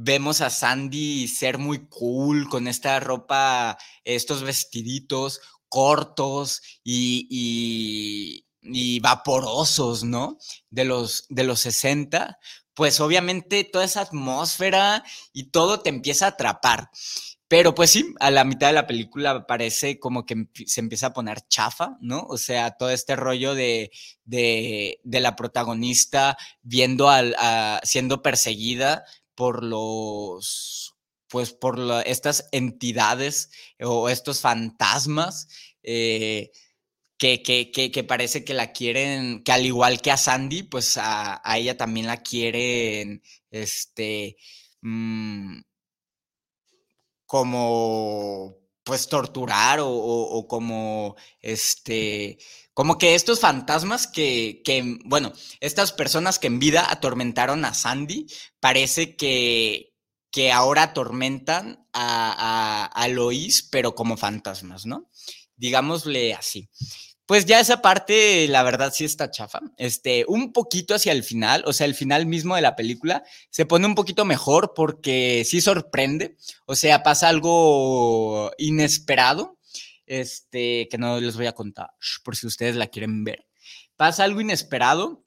[0.00, 8.44] vemos a Sandy ser muy cool con esta ropa, estos vestiditos cortos y,
[9.02, 10.38] vaporosos, ¿no?
[10.70, 12.38] De los, de los 60,
[12.74, 16.90] pues obviamente toda esa atmósfera y todo te empieza a atrapar.
[17.48, 21.12] Pero pues sí, a la mitad de la película parece como que se empieza a
[21.14, 22.26] poner chafa, ¿no?
[22.28, 23.90] O sea, todo este rollo de,
[24.24, 27.34] de, la protagonista viendo al,
[27.84, 30.94] siendo perseguida por los,
[31.28, 35.48] pues por estas entidades o estos fantasmas
[35.82, 36.50] eh,
[37.16, 41.76] que, que, parece que la quieren, que al igual que a Sandy, pues a, ella
[41.76, 44.36] también la quieren, este,
[44.82, 45.60] mm,
[47.28, 52.38] como, pues torturar o, como, este,
[52.72, 58.26] como que estos fantasmas que, que, bueno, estas personas que en vida atormentaron a Sandy,
[58.60, 59.92] parece que,
[60.30, 65.10] que ahora atormentan a, a, a Lois, pero como fantasmas, ¿no?
[65.54, 66.70] Digámosle así.
[67.28, 69.60] Pues ya esa parte, la verdad, sí está chafa.
[69.76, 73.66] Este, un poquito hacia el final, o sea, el final mismo de la película se
[73.66, 76.38] pone un poquito mejor porque sí sorprende.
[76.64, 79.58] O sea, pasa algo inesperado
[80.06, 81.90] este, que no les voy a contar,
[82.24, 83.46] por si ustedes la quieren ver.
[83.96, 85.22] Pasa algo inesperado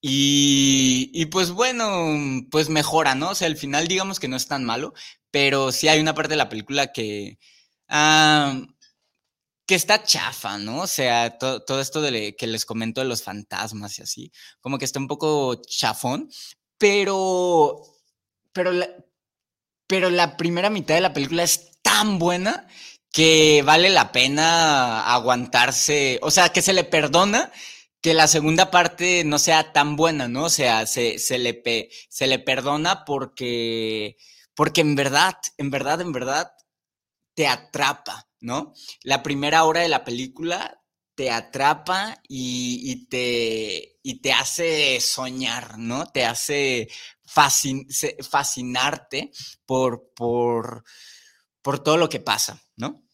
[0.00, 3.30] y, pues bueno, pues mejora, ¿no?
[3.30, 4.94] O sea, al final digamos que no es tan malo,
[5.30, 7.38] pero sí hay una parte de la película que...
[7.86, 8.60] Ah,
[9.66, 10.82] que está chafa, ¿no?
[10.82, 14.84] O sea, todo esto de que les comento de los fantasmas y así, como que
[14.84, 16.30] está un poco chafón,
[16.78, 17.80] pero,
[18.52, 18.88] pero, la,
[19.86, 22.66] pero la primera mitad de la película es tan buena
[23.10, 27.52] que vale la pena aguantarse, o sea, que se le perdona
[28.00, 30.44] que la segunda parte no sea tan buena, ¿no?
[30.44, 34.18] O sea, se, le, se le perdona porque,
[34.54, 36.52] porque en verdad, en verdad, en verdad,
[37.34, 38.74] te atrapa, ¿no?
[39.02, 40.80] La primera hora de la película
[41.14, 46.06] te atrapa y, te, y te hace soñar, ¿no?
[46.06, 46.88] Te hace
[47.24, 49.30] fascinarte
[49.64, 50.84] por, por,
[51.62, 53.04] por todo lo que pasa, ¿no?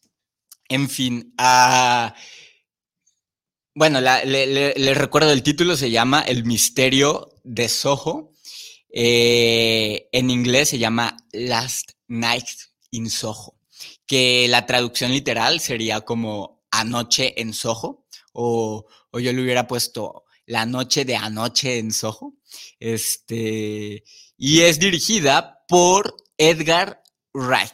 [0.67, 2.11] En fin, uh,
[3.73, 8.31] bueno, le, recuerdo el título, se llama El misterio de Soho.
[8.93, 12.47] Eh, en inglés se llama Last Night
[12.89, 13.57] in Soho,
[14.05, 20.65] que la traducción literal sería como Anoche en Soho, o, yo le hubiera puesto La
[20.65, 22.33] noche de anoche en Soho.
[22.79, 24.03] Este,
[24.37, 27.01] y es dirigida por Edgar
[27.33, 27.71] Wright.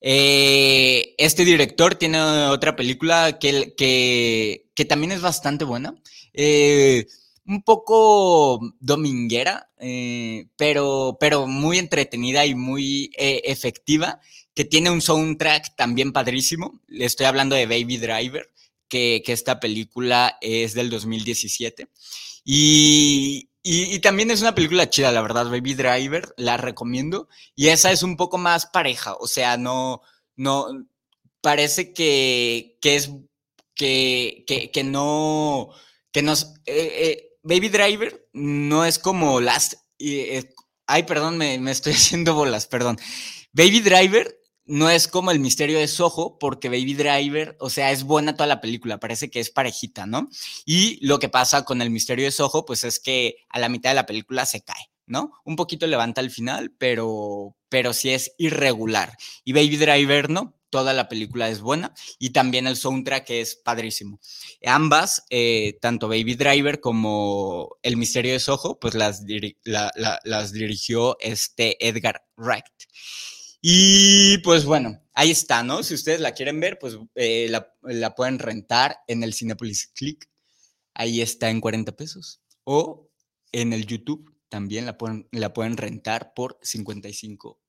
[0.00, 5.94] Eh, este director tiene otra película que, que, que también es bastante buena.
[6.32, 7.06] Eh,
[7.46, 14.20] un poco dominguera, eh, pero, pero muy entretenida y muy efectiva,
[14.54, 16.80] que tiene un soundtrack también padrísimo.
[16.86, 18.50] Le estoy hablando de Baby Driver,
[18.88, 21.88] que, que esta película es del 2017.
[22.44, 27.28] Y, y, también es una película chida, la verdad, Baby Driver, la recomiendo.
[27.54, 30.02] Y esa es un poco más pareja, o sea, no,
[30.36, 30.66] no,
[31.40, 33.10] parece que, que es,
[33.74, 35.70] que, que, que no,
[36.10, 40.54] que nos, eh, eh, Baby Driver no es como Last, eh,
[40.86, 42.98] ay, perdón, me, me estoy haciendo bolas, perdón.
[43.52, 48.04] Baby Driver no es como el misterio de Soho, porque Baby Driver, o sea, es
[48.04, 50.28] buena toda la película, parece que es parejita, ¿no?
[50.64, 53.90] Y lo que pasa con el misterio de Soho, pues es que a la mitad
[53.90, 55.32] de la película se cae, ¿no?
[55.44, 59.16] Un poquito levanta al final, pero, pero sí es irregular.
[59.44, 60.54] Y Baby Driver, ¿no?
[60.72, 64.18] Toda la película es buena y también el soundtrack es padrísimo.
[64.64, 69.22] Ambas, eh, tanto Baby Driver como El Misterio de Soho, pues las,
[69.64, 72.64] las dirigió este Edgar Wright.
[73.60, 75.82] Y pues bueno, ahí está, ¿no?
[75.82, 80.26] Si ustedes la quieren ver, pues eh, la, pueden rentar en el Cinepolis Click.
[80.94, 82.40] Ahí está en 40 pesos.
[82.64, 83.10] O
[83.52, 87.61] en el YouTube también la pueden, la pueden rentar por 55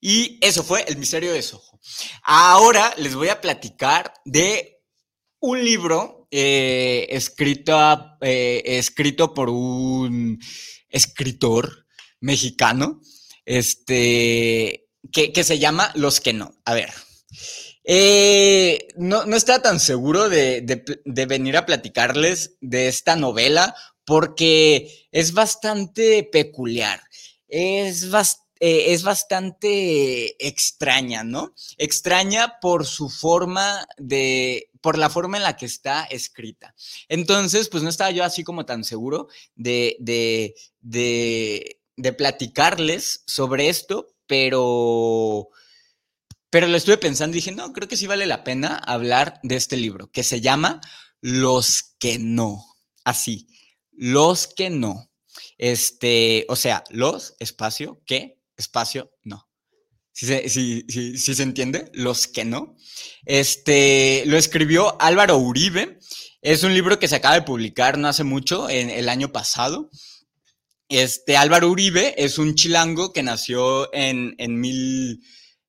[0.00, 1.80] Y eso fue El Misterio de Soho.
[2.22, 4.82] Ahora les voy a platicar de
[5.40, 7.76] un libro eh, escrito,
[8.20, 10.38] eh, escrito por un
[10.88, 11.86] escritor
[12.20, 13.00] mexicano.
[13.44, 16.54] Este, que, se llama Los que no.
[16.64, 16.92] A ver.
[17.84, 25.32] Eh, no, no estaba tan seguro de, venir a platicarles de esta novela porque es
[25.32, 27.02] bastante peculiar.
[27.48, 28.10] Es,
[28.60, 31.54] eh, es bastante extraña, ¿no?
[31.76, 36.74] Extraña por su forma de, por la forma en la que está escrita.
[37.08, 43.68] Entonces, pues no estaba yo así como tan seguro de, de, de, de platicarles sobre
[43.68, 45.48] esto pero,
[46.50, 49.76] pero lo estuve pensando dije, no, creo que sí vale la pena hablar de este
[49.76, 50.80] libro, que se llama
[51.20, 52.64] Los que no.
[53.02, 53.48] Así,
[53.90, 55.10] los que no.
[55.58, 59.48] Este, o sea, los, espacio, que, espacio, no.
[60.12, 60.48] Si se,
[61.16, 62.76] se entiende, los que no.
[63.24, 65.98] Este, lo escribió Álvaro Uribe.
[66.42, 69.90] Es un libro que se acaba de publicar no hace mucho, en el año pasado.
[70.90, 75.22] Este Álvaro Uribe es un chilango que nació en, en, mil,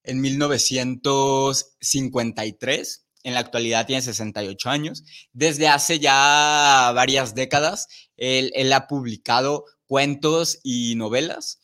[0.03, 3.05] en 1953.
[3.23, 5.03] En la actualidad tiene 68 años.
[5.31, 7.85] Desde hace ya varias décadas,
[8.17, 11.59] él, ha publicado cuentos y novelas.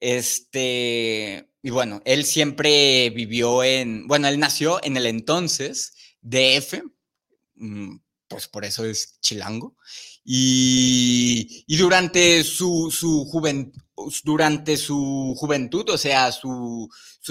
[0.00, 6.82] Este, y bueno, él siempre vivió en, bueno, él nació en el entonces DF,
[7.56, 7.96] mm,
[8.28, 9.76] pues por eso es chilango.
[10.24, 12.90] Y, durante su,
[13.30, 13.80] juventud,
[14.24, 16.88] durante su juventud, o sea, su,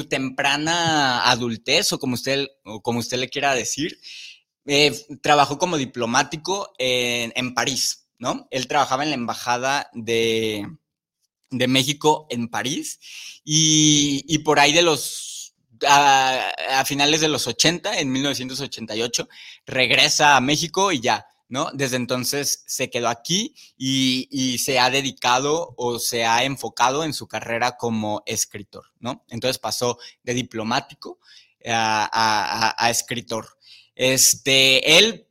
[0.10, 2.47] temprana adultez, o como usted,
[2.84, 3.99] como usted le quiera decir,
[4.65, 8.47] eh, trabajó como diplomático en, París, ¿no?
[8.51, 10.67] Él trabajaba en la embajada de,
[11.51, 12.99] México en París
[13.43, 15.55] y, por ahí de los
[15.88, 19.29] a, a, finales de los 80, en 1988,
[19.65, 21.71] regresa a México y ya ¿no?
[21.73, 27.27] Desde entonces se quedó aquí y, se ha dedicado o se ha enfocado en su
[27.27, 29.25] carrera como escritor, ¿no?
[29.29, 31.19] Entonces pasó de diplomático
[31.65, 33.57] a, escritor.
[33.95, 35.27] Este, él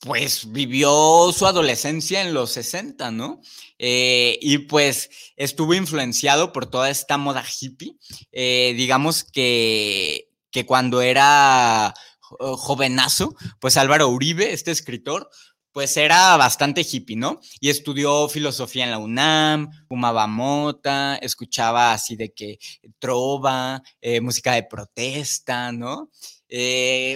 [0.00, 3.40] pues vivió su adolescencia en los 60, ¿no?
[3.78, 7.96] Eh, y pues estuvo influenciado por toda esta moda hippie.
[8.32, 15.30] Eh, digamos que, que cuando era jovenazo, pues Álvaro Uribe, este escritor,
[15.72, 17.40] pues era bastante hippie, ¿no?
[17.60, 22.58] Y estudió filosofía en la UNAM, fumaba mota, escuchaba así de que
[22.98, 26.10] trova, eh, música de protesta, ¿no?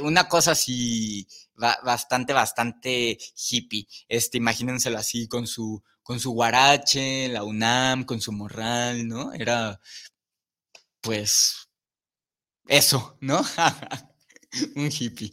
[0.03, 1.27] Una cosa así
[1.83, 3.18] bastante, bastante
[3.51, 3.87] hippie.
[4.09, 9.33] Este, imagínenselo así con su, con su guarache, la UNAM, con su morral, ¿no?
[9.33, 9.81] Era,
[11.01, 11.68] pues,
[12.66, 13.44] eso, ¿no?
[14.77, 15.33] un hippie.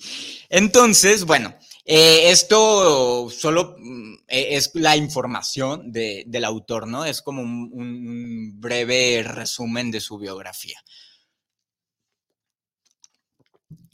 [0.49, 7.05] Entonces, bueno, eh, esto solo mm, e, es la información del autor, ¿no?
[7.05, 10.79] Es como un, breve resumen de su biografía.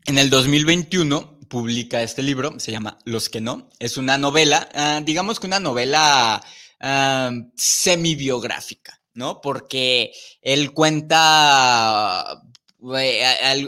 [0.05, 3.69] En el 2021 publica este libro, se llama Los que no.
[3.77, 6.43] Es una novela, ah, digamos que una novela
[6.79, 9.39] ah, semi-biográfica, ¿no?
[9.39, 10.11] Porque
[10.41, 12.41] él cuenta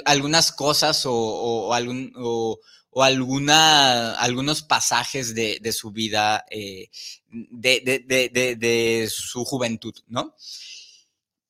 [0.03, 2.59] algunas cosas o, algún, o,
[3.03, 6.89] alguna, algunos pasajes de, su vida, eh,
[7.29, 10.35] de, su juventud, ¿no?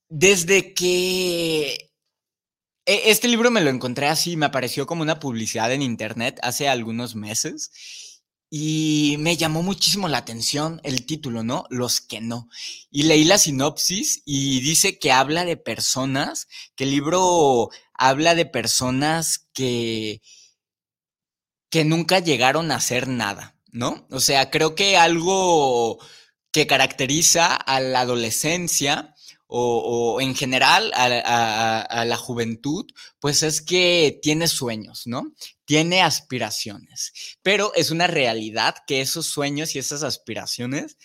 [0.10, 1.95] Desde que
[2.86, 7.16] este libro me lo encontré así, me apareció como una publicidad en internet hace algunos
[7.16, 7.72] meses
[8.50, 11.66] y me llamó muchísimo la atención el título, ¿no?
[11.70, 12.48] Los que no.
[12.92, 18.46] Y leí la sinopsis y dice que habla de personas, que el libro habla de
[18.46, 20.22] personas que,
[21.72, 24.08] que nunca llegaron a hacer nada, ¿no?
[24.12, 26.00] O sea, creo que algo
[26.52, 29.15] que caracteriza a la adolescencia
[29.48, 32.86] o, en general a, la juventud,
[33.20, 35.34] pues es que tiene sueños, ¿no?
[35.66, 40.98] Tiene aspiraciones, pero es una realidad que esos sueños y esas aspiraciones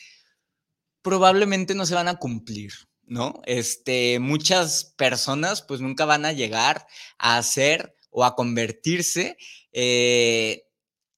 [1.03, 2.73] probablemente no se van a cumplir,
[3.05, 3.41] ¿no?
[3.45, 6.87] Este, muchas personas pues nunca van a llegar
[7.19, 9.37] a ser o a convertirse
[9.73, 10.65] eh,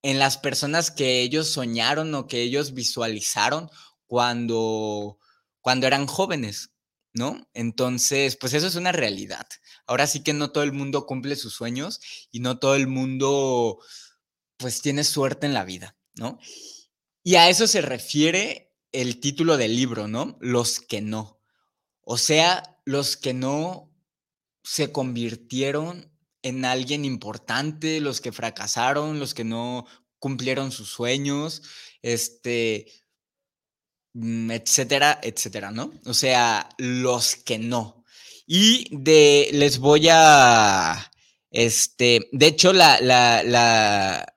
[0.02, 3.70] en las personas que ellos soñaron o que ellos visualizaron
[4.06, 5.18] cuando,
[5.60, 6.71] cuando eran jóvenes,
[7.14, 7.48] ¿no?
[7.54, 9.46] Entonces, pues eso es una realidad.
[9.86, 13.80] Ahora sí que no todo el mundo cumple sus sueños y no todo el mundo,
[14.56, 16.38] pues tiene suerte en la vida, ¿no?
[17.22, 20.36] Y a eso se refiere el título del libro, ¿no?
[20.40, 21.40] Los que no.
[22.02, 23.90] O sea, los que no
[24.64, 26.10] se convirtieron
[26.42, 29.86] en alguien importante, los que fracasaron, los que no
[30.18, 31.62] cumplieron sus sueños,
[32.02, 32.86] este,
[34.14, 35.92] etcétera, etcétera, ¿no?
[36.06, 38.04] O sea, los que no.
[38.46, 41.10] Y de, les voy a,
[41.50, 44.34] este, de hecho, la, la, la,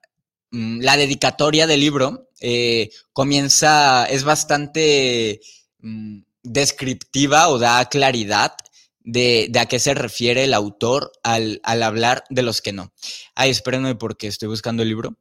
[0.51, 5.41] mm, la dedicatoria del libro eh, comienza, es bastante
[5.79, 8.55] mm, descriptiva o da claridad
[8.99, 12.93] de, de, a qué se refiere el autor al, al, hablar de los que no.
[13.35, 15.17] Ay, espérenme porque estoy buscando el libro.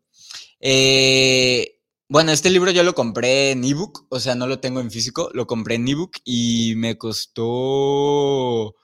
[0.60, 1.73] Eh,
[2.14, 5.30] bueno, este libro yo lo compré en ebook, o sea, no lo tengo en físico,
[5.34, 8.76] lo compré en ebook y me costó,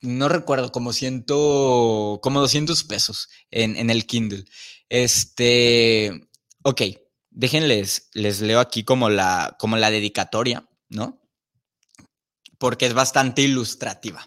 [0.00, 4.44] no recuerdo, como ciento, como 200 pesos en, el Kindle.
[4.88, 6.28] Este,
[6.62, 6.82] ok,
[7.30, 11.20] déjenles, les leo aquí como la, como la dedicatoria, ¿no?
[12.58, 14.24] Porque es bastante ilustrativa.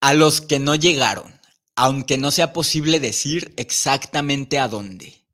[0.00, 1.37] A los que no llegaron
[1.78, 5.24] aunque no sea posible decir exactamente a dónde.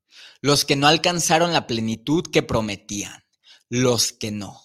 [0.43, 3.25] Los que no alcanzaron la plenitud que prometían,
[3.71, 4.61] los que no.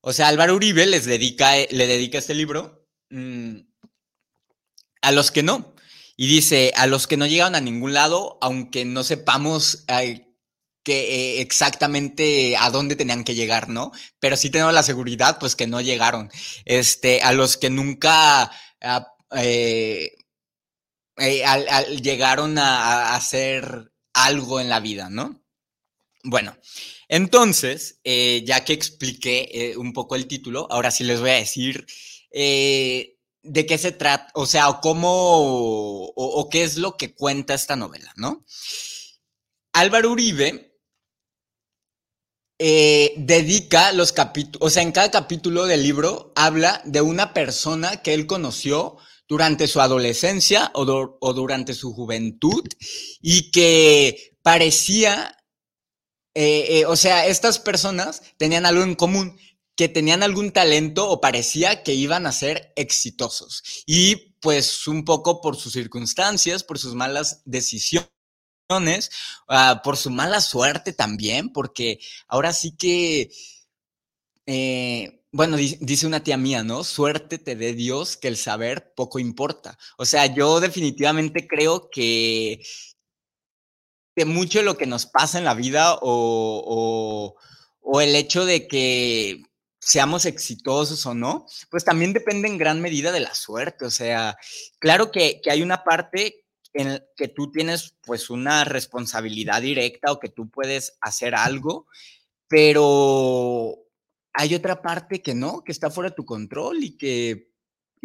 [0.00, 3.58] O sea, Álvaro Uribe les dedica, le dedica este libro mm,
[5.00, 5.76] a los que no.
[6.16, 12.56] Y dice, a los que no llegaron a ningún lado, aunque no sepamos eh, exactamente
[12.56, 13.92] a dónde tenían que llegar, ¿no?
[14.18, 16.32] Pero sí tenemos la seguridad, pues que no llegaron.
[16.64, 18.50] Este, a los que nunca...
[18.80, 19.06] Ah,
[21.18, 25.42] eh, eh, llegaron a, hacer algo en la vida, ¿no?
[26.24, 26.56] Bueno,
[27.08, 31.34] entonces, eh, ya que expliqué eh, un poco el título, ahora sí les voy a
[31.34, 31.86] decir
[32.32, 38.12] de qué se trata, o sea, cómo o, qué es lo que cuenta esta novela,
[38.16, 38.44] ¿no?
[39.72, 40.72] Álvaro Uribe
[42.58, 48.14] dedica los capítulos, o sea, en cada capítulo del libro habla de una persona que
[48.14, 48.96] él conoció
[49.28, 50.84] durante su adolescencia o,
[51.32, 52.64] durante su juventud
[53.20, 55.36] y que parecía,
[56.34, 59.38] eh, eh, o sea, estas personas tenían algo en común,
[59.76, 63.62] que tenían algún talento o parecía que iban a ser exitosos.
[63.86, 68.10] Y pues un poco por sus circunstancias, por sus malas decisiones,
[69.48, 71.98] uh, por su mala suerte también, porque
[72.28, 73.30] ahora sí que,
[74.46, 76.84] eh, bueno, dice una tía mía, ¿no?
[76.84, 79.76] Suerte te dé Dios que el saber poco importa.
[79.98, 82.62] O sea, yo definitivamente creo que,
[84.14, 87.34] de mucho de lo que nos pasa en la vida o,
[87.82, 89.42] o, el hecho de que
[89.80, 93.86] seamos exitosos o no, pues también depende en gran medida de la suerte.
[93.86, 94.36] O sea,
[94.78, 100.20] claro que, que hay una parte en que tú tienes pues una responsabilidad directa o
[100.20, 101.88] que tú puedes hacer algo,
[102.46, 103.83] pero
[104.34, 107.54] hay otra parte que no, que está fuera de tu control y que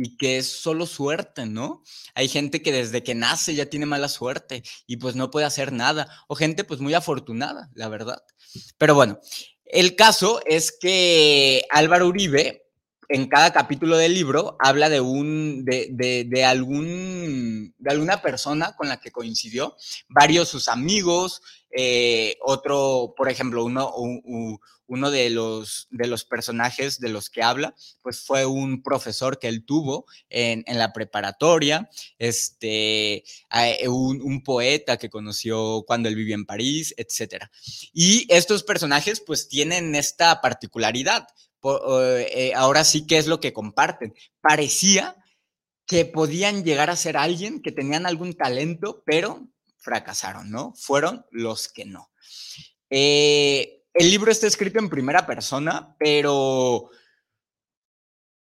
[0.01, 1.84] y que es solo suerte, ¿no?
[2.15, 5.73] Hay gente que desde que nace ya tiene mala suerte y pues no puede hacer
[5.73, 8.23] nada, o gente pues muy afortunada, la verdad.
[8.77, 9.19] Pero bueno,
[9.65, 12.68] el caso es que Álvaro Uribe,
[13.10, 19.01] en cada capítulo del libro, habla de un, de, algún, de alguna persona con la
[19.01, 19.76] que coincidió,
[20.07, 21.41] varios sus amigos,
[21.72, 23.91] eh, otro, por ejemplo, uno,
[24.86, 29.47] uno de los, de los personajes de los que habla, pues fue un profesor que
[29.47, 31.89] él tuvo en, la preparatoria,
[32.20, 33.24] este,
[33.88, 37.45] un, un, poeta que conoció cuando él vivía en París, etc.
[37.91, 41.28] Y estos personajes pues tienen esta particularidad.
[41.64, 44.14] Eh, ahora sí, ¿qué es lo que comparten?
[44.41, 45.16] Parecía
[45.86, 49.47] que podían llegar a ser alguien, que tenían algún talento, pero
[49.80, 50.74] fracasaron, ¿no?
[50.76, 52.12] Fueron los que no.
[52.89, 56.89] Eh, el libro está escrito en primera persona, pero,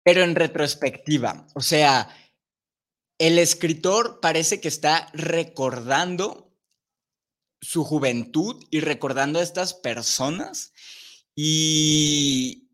[0.02, 1.46] pero en retrospectiva.
[1.54, 2.08] O sea,
[3.18, 6.52] el escritor parece que está recordando
[7.60, 10.72] su juventud y recordando a estas personas
[11.34, 12.65] y,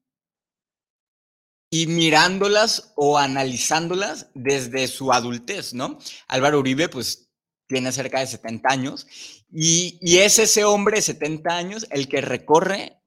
[1.74, 5.98] y mirándolas o analizándolas desde su adultez, ¿no?
[6.28, 7.30] Álvaro Uribe, pues
[7.66, 9.06] tiene cerca de 70 años,
[9.50, 13.00] y, es ese hombre de 70 años el que recorre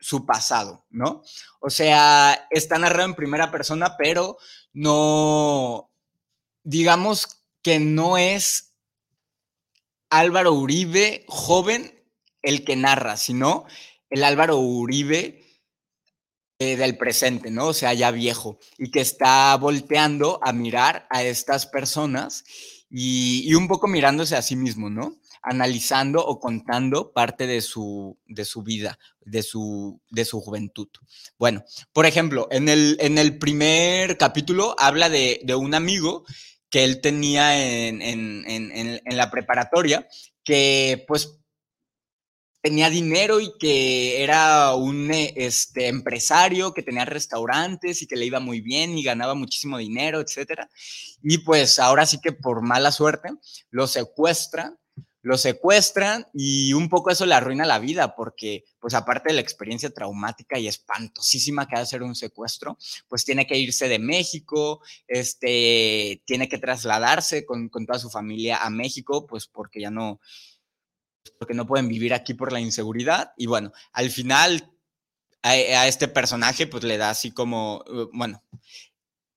[0.00, 1.24] su pasado, ¿no?
[1.60, 4.38] O sea, está narrado en primera persona, pero
[4.72, 5.90] no,
[6.64, 8.72] digamos que no es
[10.08, 12.02] Álvaro Uribe joven
[12.40, 13.66] el que narra, sino
[14.08, 15.45] el Álvaro Uribe
[16.58, 17.68] eh, del presente, ¿no?
[17.68, 22.44] O sea, ya viejo, y que está volteando a mirar a estas personas
[22.90, 25.16] y, un poco mirándose a sí mismo, ¿no?
[25.42, 30.88] Analizando o contando parte de su, de su vida, de su, de su juventud.
[31.38, 36.24] Bueno, por ejemplo, en el, en el primer capítulo habla de, de un amigo
[36.70, 40.08] que él tenía en, en, en, en, la preparatoria,
[40.42, 41.38] que pues
[42.66, 48.26] tenía dinero y que era un eh, este, empresario que tenía restaurantes y que le
[48.26, 50.68] iba muy bien y ganaba muchísimo dinero, etcétera.
[51.22, 53.28] Y pues ahora sí que por mala suerte
[53.70, 54.76] lo secuestran,
[55.22, 59.42] lo secuestran y un poco eso le arruina la vida porque pues aparte de la
[59.42, 64.00] experiencia traumática y espantosísima que ha de ser un secuestro, pues tiene que irse de
[64.00, 69.92] México, este, tiene que trasladarse con, con toda su familia a México, pues porque ya
[69.92, 70.20] no,
[71.38, 73.32] porque no pueden vivir aquí por la inseguridad.
[73.36, 74.70] Y bueno, al final
[75.42, 78.42] a, este personaje pues le da así como, uh, bueno,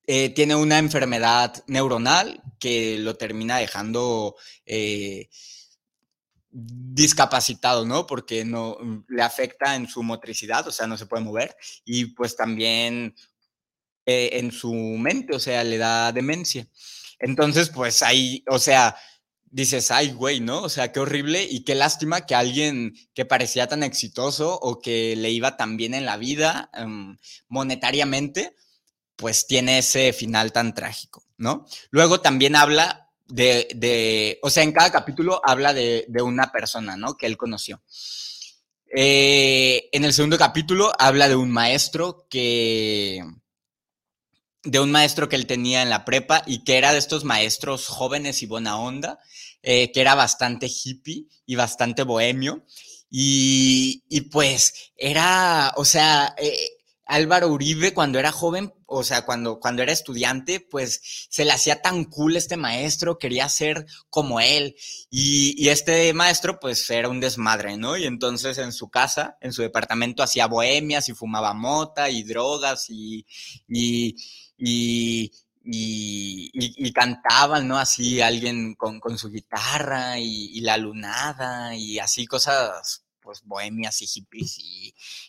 [0.06, 4.34] eh, tiene una enfermedad neuronal que lo termina dejando
[4.66, 5.28] eh,
[6.50, 8.06] discapacitado, ¿no?
[8.06, 8.76] Porque no
[9.08, 13.14] le afecta en su motricidad, o sea, no se puede mover y pues también
[14.04, 16.66] eh, en su mente, o sea, le da demencia.
[17.20, 18.96] Entonces, pues ahí, o sea,
[19.50, 20.62] dices, ay, güey, ¿no?
[20.62, 25.16] O sea, qué horrible y qué lástima que alguien que parecía tan exitoso o que
[25.16, 28.54] le iba tan bien en la vida em, monetariamente,
[29.16, 31.66] pues tiene ese final tan trágico, ¿no?
[31.90, 36.96] Luego también habla de, de o sea, en cada capítulo habla de, de una persona,
[36.96, 37.16] ¿no?
[37.16, 37.82] Que él conoció.
[38.92, 43.22] Eh, en el segundo capítulo habla de un maestro que,
[44.64, 47.86] de un maestro que él tenía en la prepa y que era de estos maestros
[47.86, 49.20] jóvenes y buena onda,
[49.62, 52.64] eh, que era bastante hippie y bastante bohemio.
[53.10, 56.68] Y, y pues era, o sea, eh,
[57.10, 61.82] Álvaro Uribe cuando era joven, o sea, cuando, cuando era estudiante, pues se le hacía
[61.82, 64.76] tan cool este maestro, quería ser como él.
[65.10, 67.96] Y, y, este maestro, pues era un desmadre, ¿no?
[67.96, 72.86] Y entonces en su casa, en su departamento, hacía bohemias y fumaba mota y drogas
[72.88, 73.26] y,
[73.68, 74.14] y,
[74.56, 75.32] y,
[75.72, 77.78] y, cantaban, ¿no?
[77.78, 84.58] Así alguien con, su guitarra y, la lunada y así cosas, pues bohemias y hippies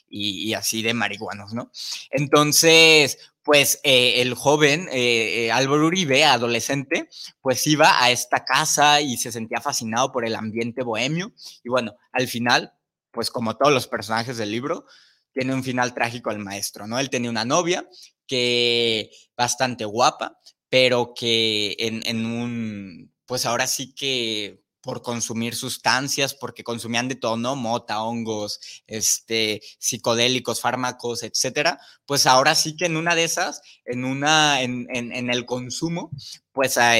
[0.09, 1.71] y, así de marihuanos, ¿no?
[2.09, 7.09] Entonces, pues eh, el joven eh, eh, Álvaro Uribe, adolescente,
[7.41, 11.33] pues iba a esta casa y se sentía fascinado por el ambiente bohemio
[11.63, 12.73] y bueno, al final,
[13.11, 14.85] pues como todos los personajes del libro,
[15.33, 16.99] tiene un final trágico el maestro, ¿no?
[16.99, 17.87] Él tenía una novia
[18.31, 26.63] que bastante guapa, pero que en, un, pues ahora sí que por consumir sustancias, porque
[26.63, 27.57] consumían de todo, ¿no?
[27.57, 34.05] Mota, hongos, este, psicodélicos, fármacos, etcétera, pues ahora sí que en una de esas, en
[34.05, 36.09] una, en, en, el consumo,
[36.53, 36.95] pues a,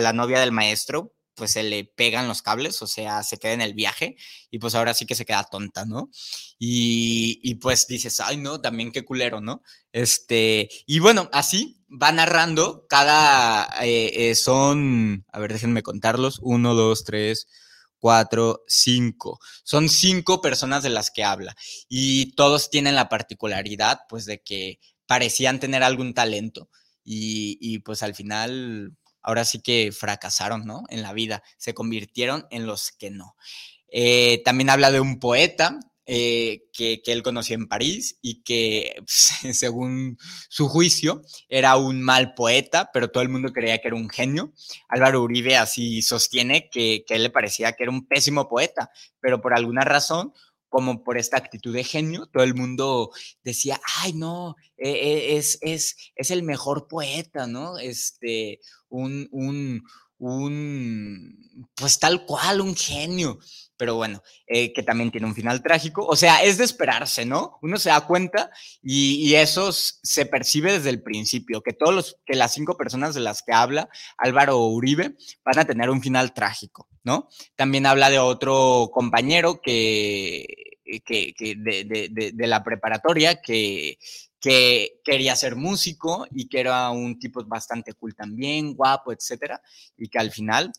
[0.00, 3.60] la novia del maestro, pues se le pegan los cables, o sea, se queda en
[3.60, 4.16] el viaje
[4.50, 6.10] y pues ahora sí que se queda tonta, ¿no?
[6.58, 9.62] Y, pues dices, ay, no, también qué culero, ¿no?
[9.92, 16.74] Este, y bueno, así va narrando, cada, eh, eh, son, a ver, déjenme contarlos, uno,
[16.74, 17.46] dos, tres,
[17.98, 19.38] cuatro, cinco.
[19.62, 21.54] Son cinco personas de las que habla
[21.88, 26.70] y todos tienen la particularidad, pues, de que parecían tener algún talento
[27.04, 28.96] y, y pues al final
[29.26, 30.84] ahora sí que fracasaron, ¿no?
[30.88, 33.36] En la vida, se convirtieron en los que no.
[33.88, 39.02] Eh, también habla de un poeta eh, que, él conoció en París y que,
[39.52, 40.16] según
[40.48, 44.52] su juicio, era un mal poeta, pero todo el mundo creía que era un genio.
[44.88, 49.40] Álvaro Uribe así sostiene que, que él le parecía que era un pésimo poeta, pero
[49.40, 50.32] por alguna razón
[50.68, 53.10] como por esta actitud de genio, todo el mundo
[53.44, 57.78] decía, ay, no, e, e, es, es, es el mejor poeta, ¿no?
[57.78, 59.82] Este, un, un,
[60.18, 63.38] un, pues tal cual, un genio.
[63.76, 66.06] Pero bueno, eh, que también tiene un final trágico.
[66.06, 67.58] O sea, es de esperarse, ¿no?
[67.62, 68.50] Uno se da cuenta
[68.82, 73.20] y, eso se percibe desde el principio, que todos los, que las cinco personas de
[73.20, 77.28] las que habla Álvaro Uribe van a tener un final trágico, ¿no?
[77.54, 80.46] También habla de otro compañero que,
[81.04, 83.98] que, de, de la preparatoria que,
[84.40, 89.60] que quería ser músico y que era un tipo bastante cool también, guapo, etcétera,
[89.96, 90.70] y que al final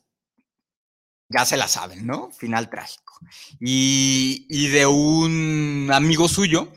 [1.30, 2.32] ya se la saben, ¿no?
[2.32, 3.20] Final trágico.
[3.60, 6.72] Y, de un amigo suyo,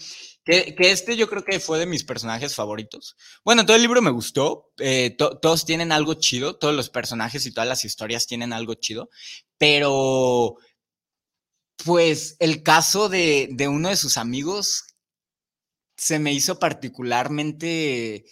[0.45, 3.17] que, este yo creo que fue de mis personajes favoritos.
[3.45, 7.53] Bueno, todo el libro me gustó, eh, todos tienen algo chido, todos los personajes y
[7.53, 9.11] todas las historias tienen algo chido,
[9.59, 10.57] pero
[11.85, 14.85] pues el caso de, de uno de sus amigos
[15.97, 18.25] se me hizo particularmente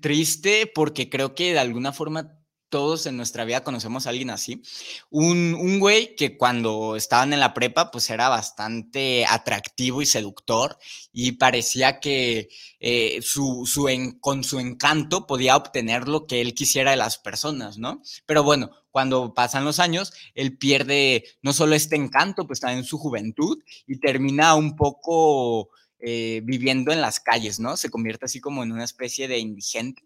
[0.00, 2.36] triste porque creo que de alguna forma
[2.68, 4.62] todos en nuestra vida conocemos a alguien así.
[5.10, 10.78] Un, un, güey que cuando estaban en la prepa, pues era bastante atractivo y seductor
[11.12, 12.48] y parecía que
[12.80, 13.86] eh, su, su
[14.20, 18.02] con su encanto podía obtener lo que él quisiera de las personas, ¿no?
[18.26, 22.98] Pero bueno, cuando pasan los años, él pierde no solo este encanto, pues también su
[22.98, 27.76] juventud y termina un poco eh, viviendo en las calles, ¿no?
[27.76, 30.05] Se convierte así como en una especie de indigente.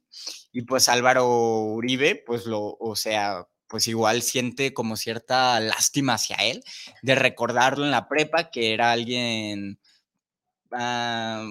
[0.52, 6.36] Y pues Álvaro Uribe, pues lo, o sea, pues igual siente como cierta lástima hacia
[6.36, 6.62] él
[7.02, 9.78] de recordarlo en la prepa, que era alguien,
[10.72, 11.46] ah,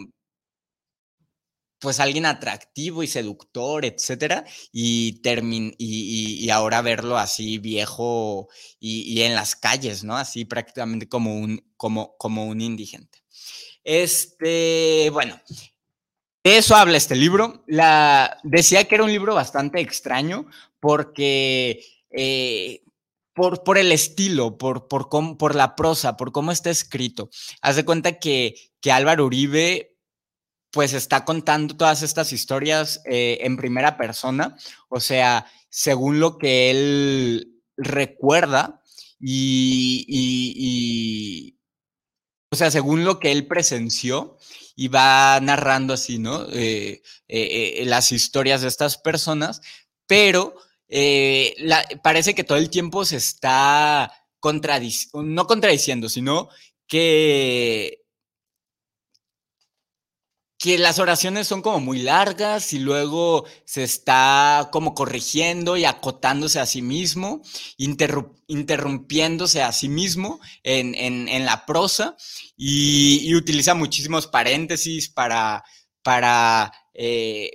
[1.80, 8.50] pues alguien atractivo y seductor, etcétera, y, y, y, ahora verlo así viejo
[8.80, 10.18] y, en las calles, ¿no?
[10.18, 13.24] Así prácticamente como un, como, como un indigente.
[13.84, 15.40] Este, bueno,
[16.44, 17.64] de eso habla este libro.
[17.68, 20.46] La, decía que era un libro bastante extraño
[20.80, 22.84] porque eh,
[23.34, 27.30] por, el estilo, por, por, la prosa, por cómo está escrito.
[27.62, 29.98] Haz de cuenta que, que Álvaro Uribe
[30.72, 34.56] pues está contando todas estas historias eh, en primera persona,
[34.88, 38.82] o sea, según lo que él recuerda
[39.20, 40.06] y
[42.52, 44.38] o sea, según lo que él presenció
[44.80, 46.48] y va narrando así, ¿no?
[46.54, 49.60] Eh, eh, eh, las historias de estas personas,
[50.08, 50.56] pero
[52.02, 54.10] parece que todo el tiempo se está
[54.40, 56.48] contradiciendo, no contradiciendo, sino
[56.88, 57.99] que
[60.60, 66.60] que las oraciones son como muy largas y luego se está como corrigiendo y acotándose
[66.60, 67.42] a sí mismo,
[67.78, 72.18] interrumpiéndose a sí mismo en, la prosa
[72.58, 75.64] y, utiliza muchísimos paréntesis para,
[76.04, 77.52] para, eh,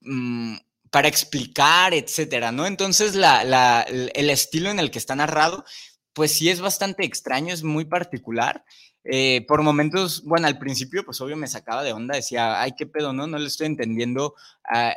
[0.00, 0.56] mm,
[0.90, 2.66] para explicar, etcétera, ¿no?
[2.66, 5.66] Entonces el estilo en el que está narrado,
[6.14, 8.64] pues sí es bastante extraño, es muy particular.
[9.08, 12.86] Eh, por momentos, bueno, al principio, pues obvio me sacaba de onda, decía, ay, qué
[12.86, 13.28] pedo, ¿no?
[13.28, 14.34] No le estoy entendiendo,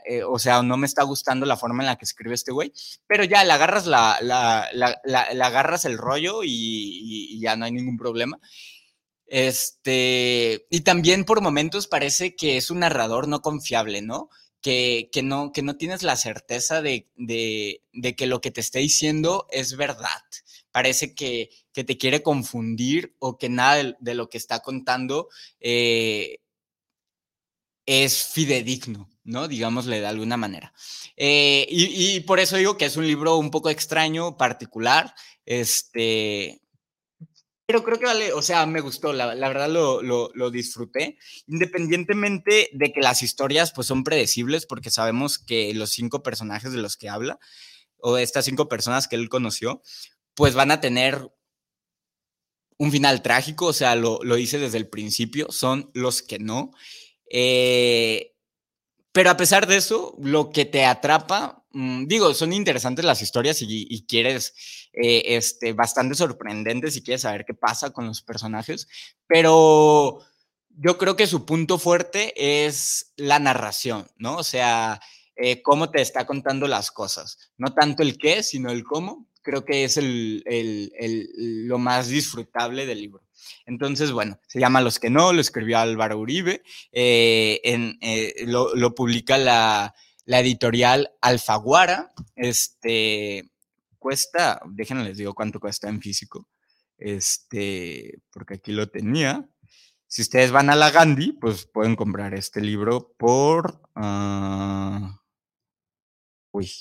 [0.08, 2.74] eh, o sea, no me está gustando la forma en la que escribe este güey,
[3.06, 4.18] pero ya le agarras, la,
[5.44, 8.40] agarras el rollo y, ya no hay ningún problema.
[9.28, 14.30] Este, y también por momentos parece que es un narrador no confiable, ¿no?
[14.62, 19.48] Que, no, que no tienes la certeza de, de que lo que te está diciendo
[19.52, 20.22] es verdad
[20.72, 21.50] parece que,
[21.84, 26.40] te quiere confundir o que nada de, lo que está contando eh,
[27.86, 29.48] es fidedigno, ¿no?
[29.48, 30.74] Digámosle de alguna manera.
[31.18, 35.14] Eh, y, por eso digo que es un libro un poco extraño, particular,
[35.46, 36.62] este,
[37.70, 42.92] pero creo que vale, o sea, me gustó, la, verdad lo, lo, disfruté, independientemente de
[42.92, 47.10] que las historias pues son predecibles, porque sabemos que los cinco personajes de los que
[47.10, 47.38] habla,
[47.98, 49.84] o estas cinco personas que él conoció,
[50.34, 51.30] pues van a tener
[52.80, 56.72] un final trágico, o sea, lo, lo hice desde el principio, son los que no.
[57.30, 58.34] Eh,
[59.12, 63.62] pero a pesar de eso, lo que te atrapa, mm, digo, son interesantes las historias
[63.62, 64.54] y, quieres,
[64.94, 68.88] eh, este, bastante sorprendentes y quieres saber qué pasa con los personajes,
[69.28, 70.20] pero
[70.70, 72.34] yo creo que su punto fuerte
[72.66, 74.38] es la narración, ¿no?
[74.38, 75.02] O sea,
[75.36, 79.66] eh, cómo te está contando las cosas, no tanto el qué, sino el cómo creo
[79.66, 80.44] que es el,
[81.68, 83.24] lo más disfrutable del libro.
[83.66, 89.40] Entonces, bueno, se llama Los que no, lo escribió Álvaro Uribe, eh, eh, lo, publica
[89.40, 89.96] la,
[90.28, 93.50] editorial Alfaguara, este,
[93.98, 96.48] cuesta, déjenme les digo cuánto cuesta en físico,
[96.98, 99.50] este, porque aquí lo tenía.
[100.06, 103.82] Si ustedes van a la Gandhi, pues pueden comprar este libro por...
[103.96, 105.10] Uh,
[106.52, 106.72] uy,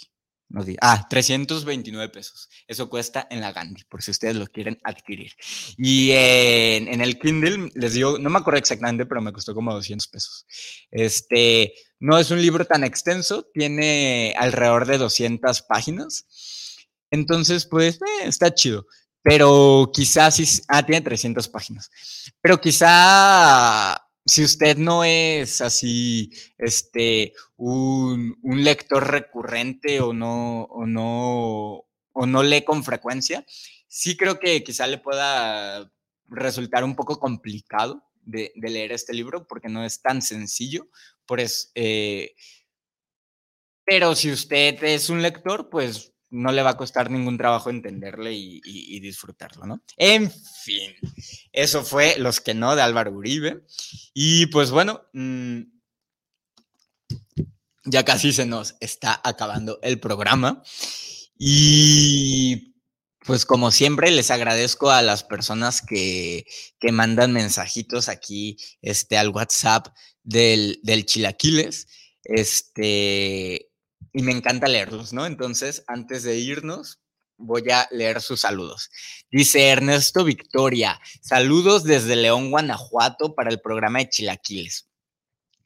[0.51, 2.49] no ah, 329 pesos.
[2.66, 5.32] Eso cuesta en la Gandhi, por si ustedes lo quieren adquirir.
[5.76, 10.09] Y en, el Kindle, les digo, no me acuerdo exactamente, pero me costó como 200
[10.09, 10.46] pesos.
[10.90, 16.26] Este, no es un libro tan extenso, tiene alrededor de 200 páginas.
[17.11, 18.86] Entonces, pues, eh, está chido.
[19.22, 21.90] Pero quizás, ah, tiene 300 páginas.
[22.40, 31.86] Pero quizá si usted no es así, este, un, lector recurrente o no, o no,
[32.12, 33.44] o no lee con frecuencia,
[33.88, 35.90] sí creo que quizá le pueda
[36.26, 40.88] resultar un poco complicado de, leer este libro porque no es tan sencillo.
[41.74, 42.34] Eh,
[43.84, 48.34] pero si usted es un lector, pues no le va a costar ningún trabajo entenderle
[48.34, 49.82] y, disfrutarlo, ¿no?
[49.96, 50.94] En fin,
[51.52, 53.64] eso fue Los que no de Álvaro Uribe.
[54.12, 55.60] Y pues bueno, mm,
[57.84, 60.62] ya casi se nos está acabando el programa.
[61.38, 62.74] Y
[63.24, 66.46] pues como siempre, les agradezco a las personas que,
[66.92, 69.88] mandan mensajitos aquí este, al WhatsApp
[70.22, 71.88] del, del Chilaquiles.
[72.24, 73.67] Este,
[74.18, 75.26] y me encanta leerlos, ¿no?
[75.26, 76.98] Entonces, antes de irnos,
[77.36, 78.90] voy a leer sus saludos.
[79.30, 84.88] Dice Ernesto Victoria, saludos desde León, Guanajuato para el programa de Chilaquiles.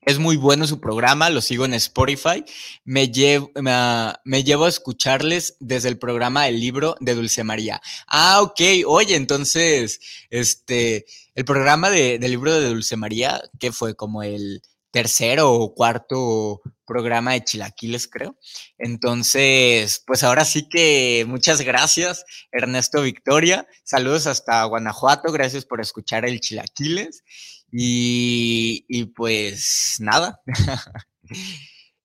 [0.02, 2.44] Es muy bueno su programa, lo sigo en Spotify.
[2.84, 7.80] Me llevo, a escucharles desde el programa del libro de Dulce María.
[8.06, 8.60] Ah, ok.
[8.86, 9.98] Oye, entonces,
[10.28, 14.60] este, el programa de, del libro de Dulce María, que fue como el
[14.92, 18.38] tercero o cuarto programa de Chilaquiles, creo.
[18.78, 23.66] Entonces, pues ahora sí que muchas gracias, Ernesto Victoria.
[23.82, 27.24] Saludos hasta Guanajuato, gracias por escuchar el Chilaquiles.
[27.72, 30.40] Y, pues nada.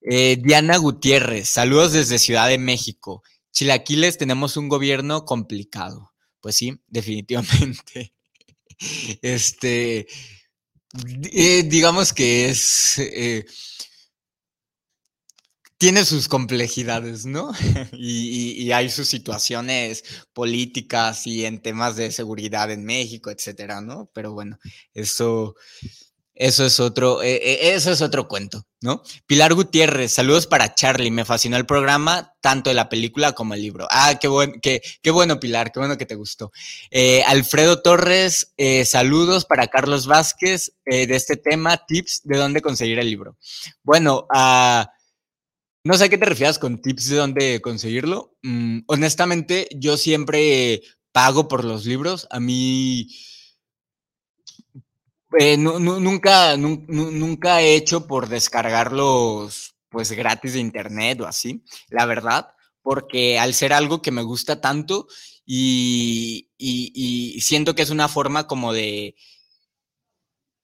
[0.09, 3.23] Eh, Diana Gutiérrez, saludos desde Ciudad de México.
[3.51, 6.13] Chilaquiles, tenemos un gobierno complicado.
[6.39, 8.13] Pues sí, definitivamente.
[9.21, 10.07] Este,
[11.31, 12.97] eh, digamos que es...
[12.99, 13.45] Eh,
[15.77, 17.51] tiene sus complejidades, ¿no?
[17.93, 24.09] y, hay sus situaciones políticas y en temas de seguridad en México, etcétera, ¿no?
[24.13, 24.57] Pero bueno,
[24.93, 25.55] eso,
[26.39, 29.01] eso es otro, eh, eh, eso es otro cuento, ¿no?
[29.25, 33.61] Pilar Gutiérrez, saludos para Charlie, me fascinó el programa, tanto de la película como el
[33.61, 33.87] libro.
[33.89, 36.51] Ah, qué, buen, qué, qué bueno, Pilar, qué bueno que te gustó.
[36.91, 38.53] Eh, Alfredo Torres,
[38.85, 43.37] saludos para Carlos Vázquez de este tema, tips de dónde conseguir el libro.
[43.83, 44.91] Bueno, a...
[45.83, 48.35] No sé a qué te refieras con tips de dónde conseguirlo.
[48.43, 50.81] Mm, honestamente, yo siempre
[51.13, 52.27] pago por los libros.
[52.29, 53.07] A mí
[55.39, 62.49] eh, nunca, nunca he hecho por descargarlos pues gratis de internet o así, la verdad,
[62.81, 65.07] porque al ser algo que me gusta tanto
[65.45, 69.15] y, y siento que es una forma como de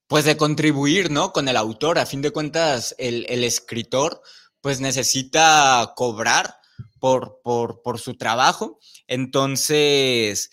[0.06, 1.32] pues de contribuir, ¿no?
[1.32, 1.98] Con el autor.
[1.98, 4.20] A fin de cuentas, el, escritor,
[4.60, 6.56] pues necesita cobrar
[6.98, 8.78] por, por, su trabajo.
[9.06, 10.50] Entonces,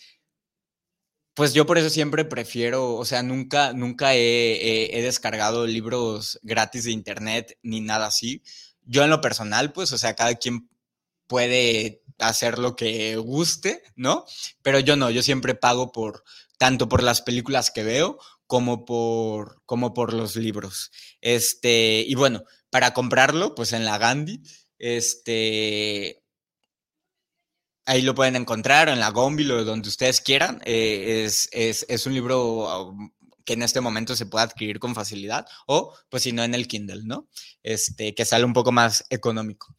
[1.33, 6.91] pues yo por eso siempre prefiero, o sea, nunca, nunca he, descargado libros gratis de
[6.91, 8.43] internet ni nada así.
[8.83, 10.69] Yo en lo personal, pues, o sea, cada quien
[11.27, 14.25] puede hacer lo que guste, ¿no?
[14.61, 16.23] Pero yo no, yo siempre pago por,
[16.57, 20.91] tanto por las películas que veo como por, como por los libros.
[21.21, 24.41] Este, y bueno, para comprarlo, pues en la Gandhi,
[24.77, 26.20] este,
[27.85, 30.61] ahí lo pueden encontrar, en la Gombi, o donde ustedes quieran.
[30.65, 33.11] Eh, es, es, un libro um,
[33.45, 36.67] que en este momento se puede adquirir con facilidad, o pues si no en el
[36.67, 37.27] Kindle, ¿no?
[37.63, 39.75] Este, que sale un poco más económico.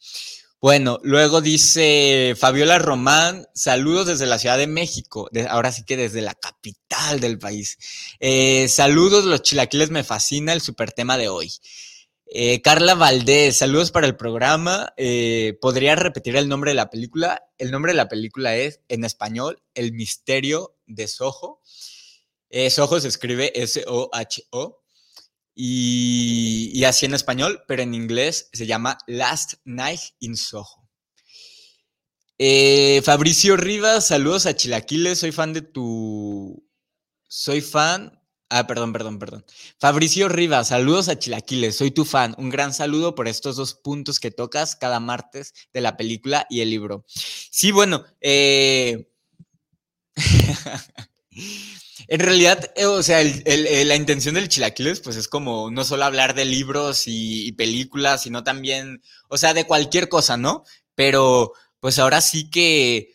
[0.63, 6.21] Bueno, luego dice Fabiola Román, saludos desde la Ciudad de México, ahora sí que desde
[6.21, 7.79] la capital del país.
[8.21, 11.51] Eh, saludos, los chilaquiles me fascina el super tema de hoy.
[12.35, 14.95] Eh, Carla Valdés, saludos para el programa.
[14.97, 17.45] Eh, ¿Podría repetir el nombre de la película?
[17.59, 21.61] El nombre de la película es, en español, El misterio de Soho.
[22.71, 24.83] Soho se escribe S-O-H-O.
[25.55, 30.89] Y, así en español, pero en inglés se llama Last Night in Soho.
[32.39, 36.67] Eh, Fabricio Rivas, saludos a Chilaquiles, soy fan de tu...
[37.29, 38.22] Soy fan...
[38.55, 39.47] Ah, perdón, perdón, perdón.
[39.79, 42.35] Fabricio Rivas, saludos a Chilaquiles, soy tu fan.
[42.37, 46.61] Un gran saludo por estos dos puntos que tocas cada martes de la película y
[46.61, 47.07] el libro.
[47.09, 49.09] Sí, bueno, eh...
[52.09, 56.35] En realidad, eh, o sea, la intención del Chilaquiles, pues es como no solo hablar
[56.35, 60.65] de libros y, películas, sino también, o sea, de cualquier cosa, ¿no?
[60.95, 63.15] Pero, pues ahora sí que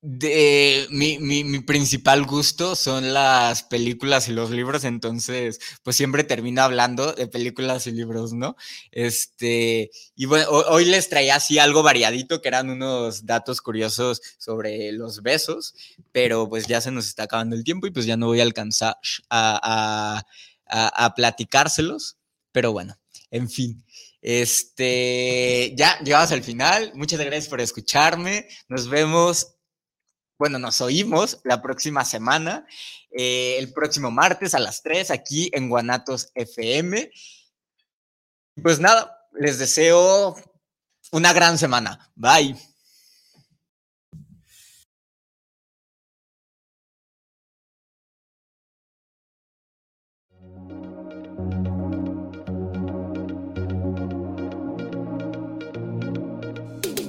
[0.00, 6.62] de, mi, mi, principal gusto son las películas y los libros, entonces, pues siempre termino
[6.62, 8.56] hablando de películas y libros, ¿no?
[8.92, 14.92] Este, y bueno, hoy les traía así algo variadito, que eran unos datos curiosos sobre
[14.92, 15.74] los besos,
[16.12, 18.44] pero pues ya se nos está acabando el tiempo y pues ya no voy a
[18.44, 18.96] alcanzar
[19.30, 20.22] a,
[20.66, 22.18] a, a platicárselos,
[22.52, 22.96] pero bueno,
[23.30, 23.84] en fin.
[24.20, 26.92] Este, ya llegamos al final.
[26.94, 28.48] Muchas gracias por escucharme.
[28.68, 29.57] Nos vemos
[30.38, 32.66] bueno, nos oímos la próxima semana,
[33.10, 37.10] eh, el próximo martes a las 3 aquí en Guanatos FM.
[38.62, 40.36] Pues nada, les deseo
[41.12, 42.10] una gran semana.
[42.14, 42.56] Bye.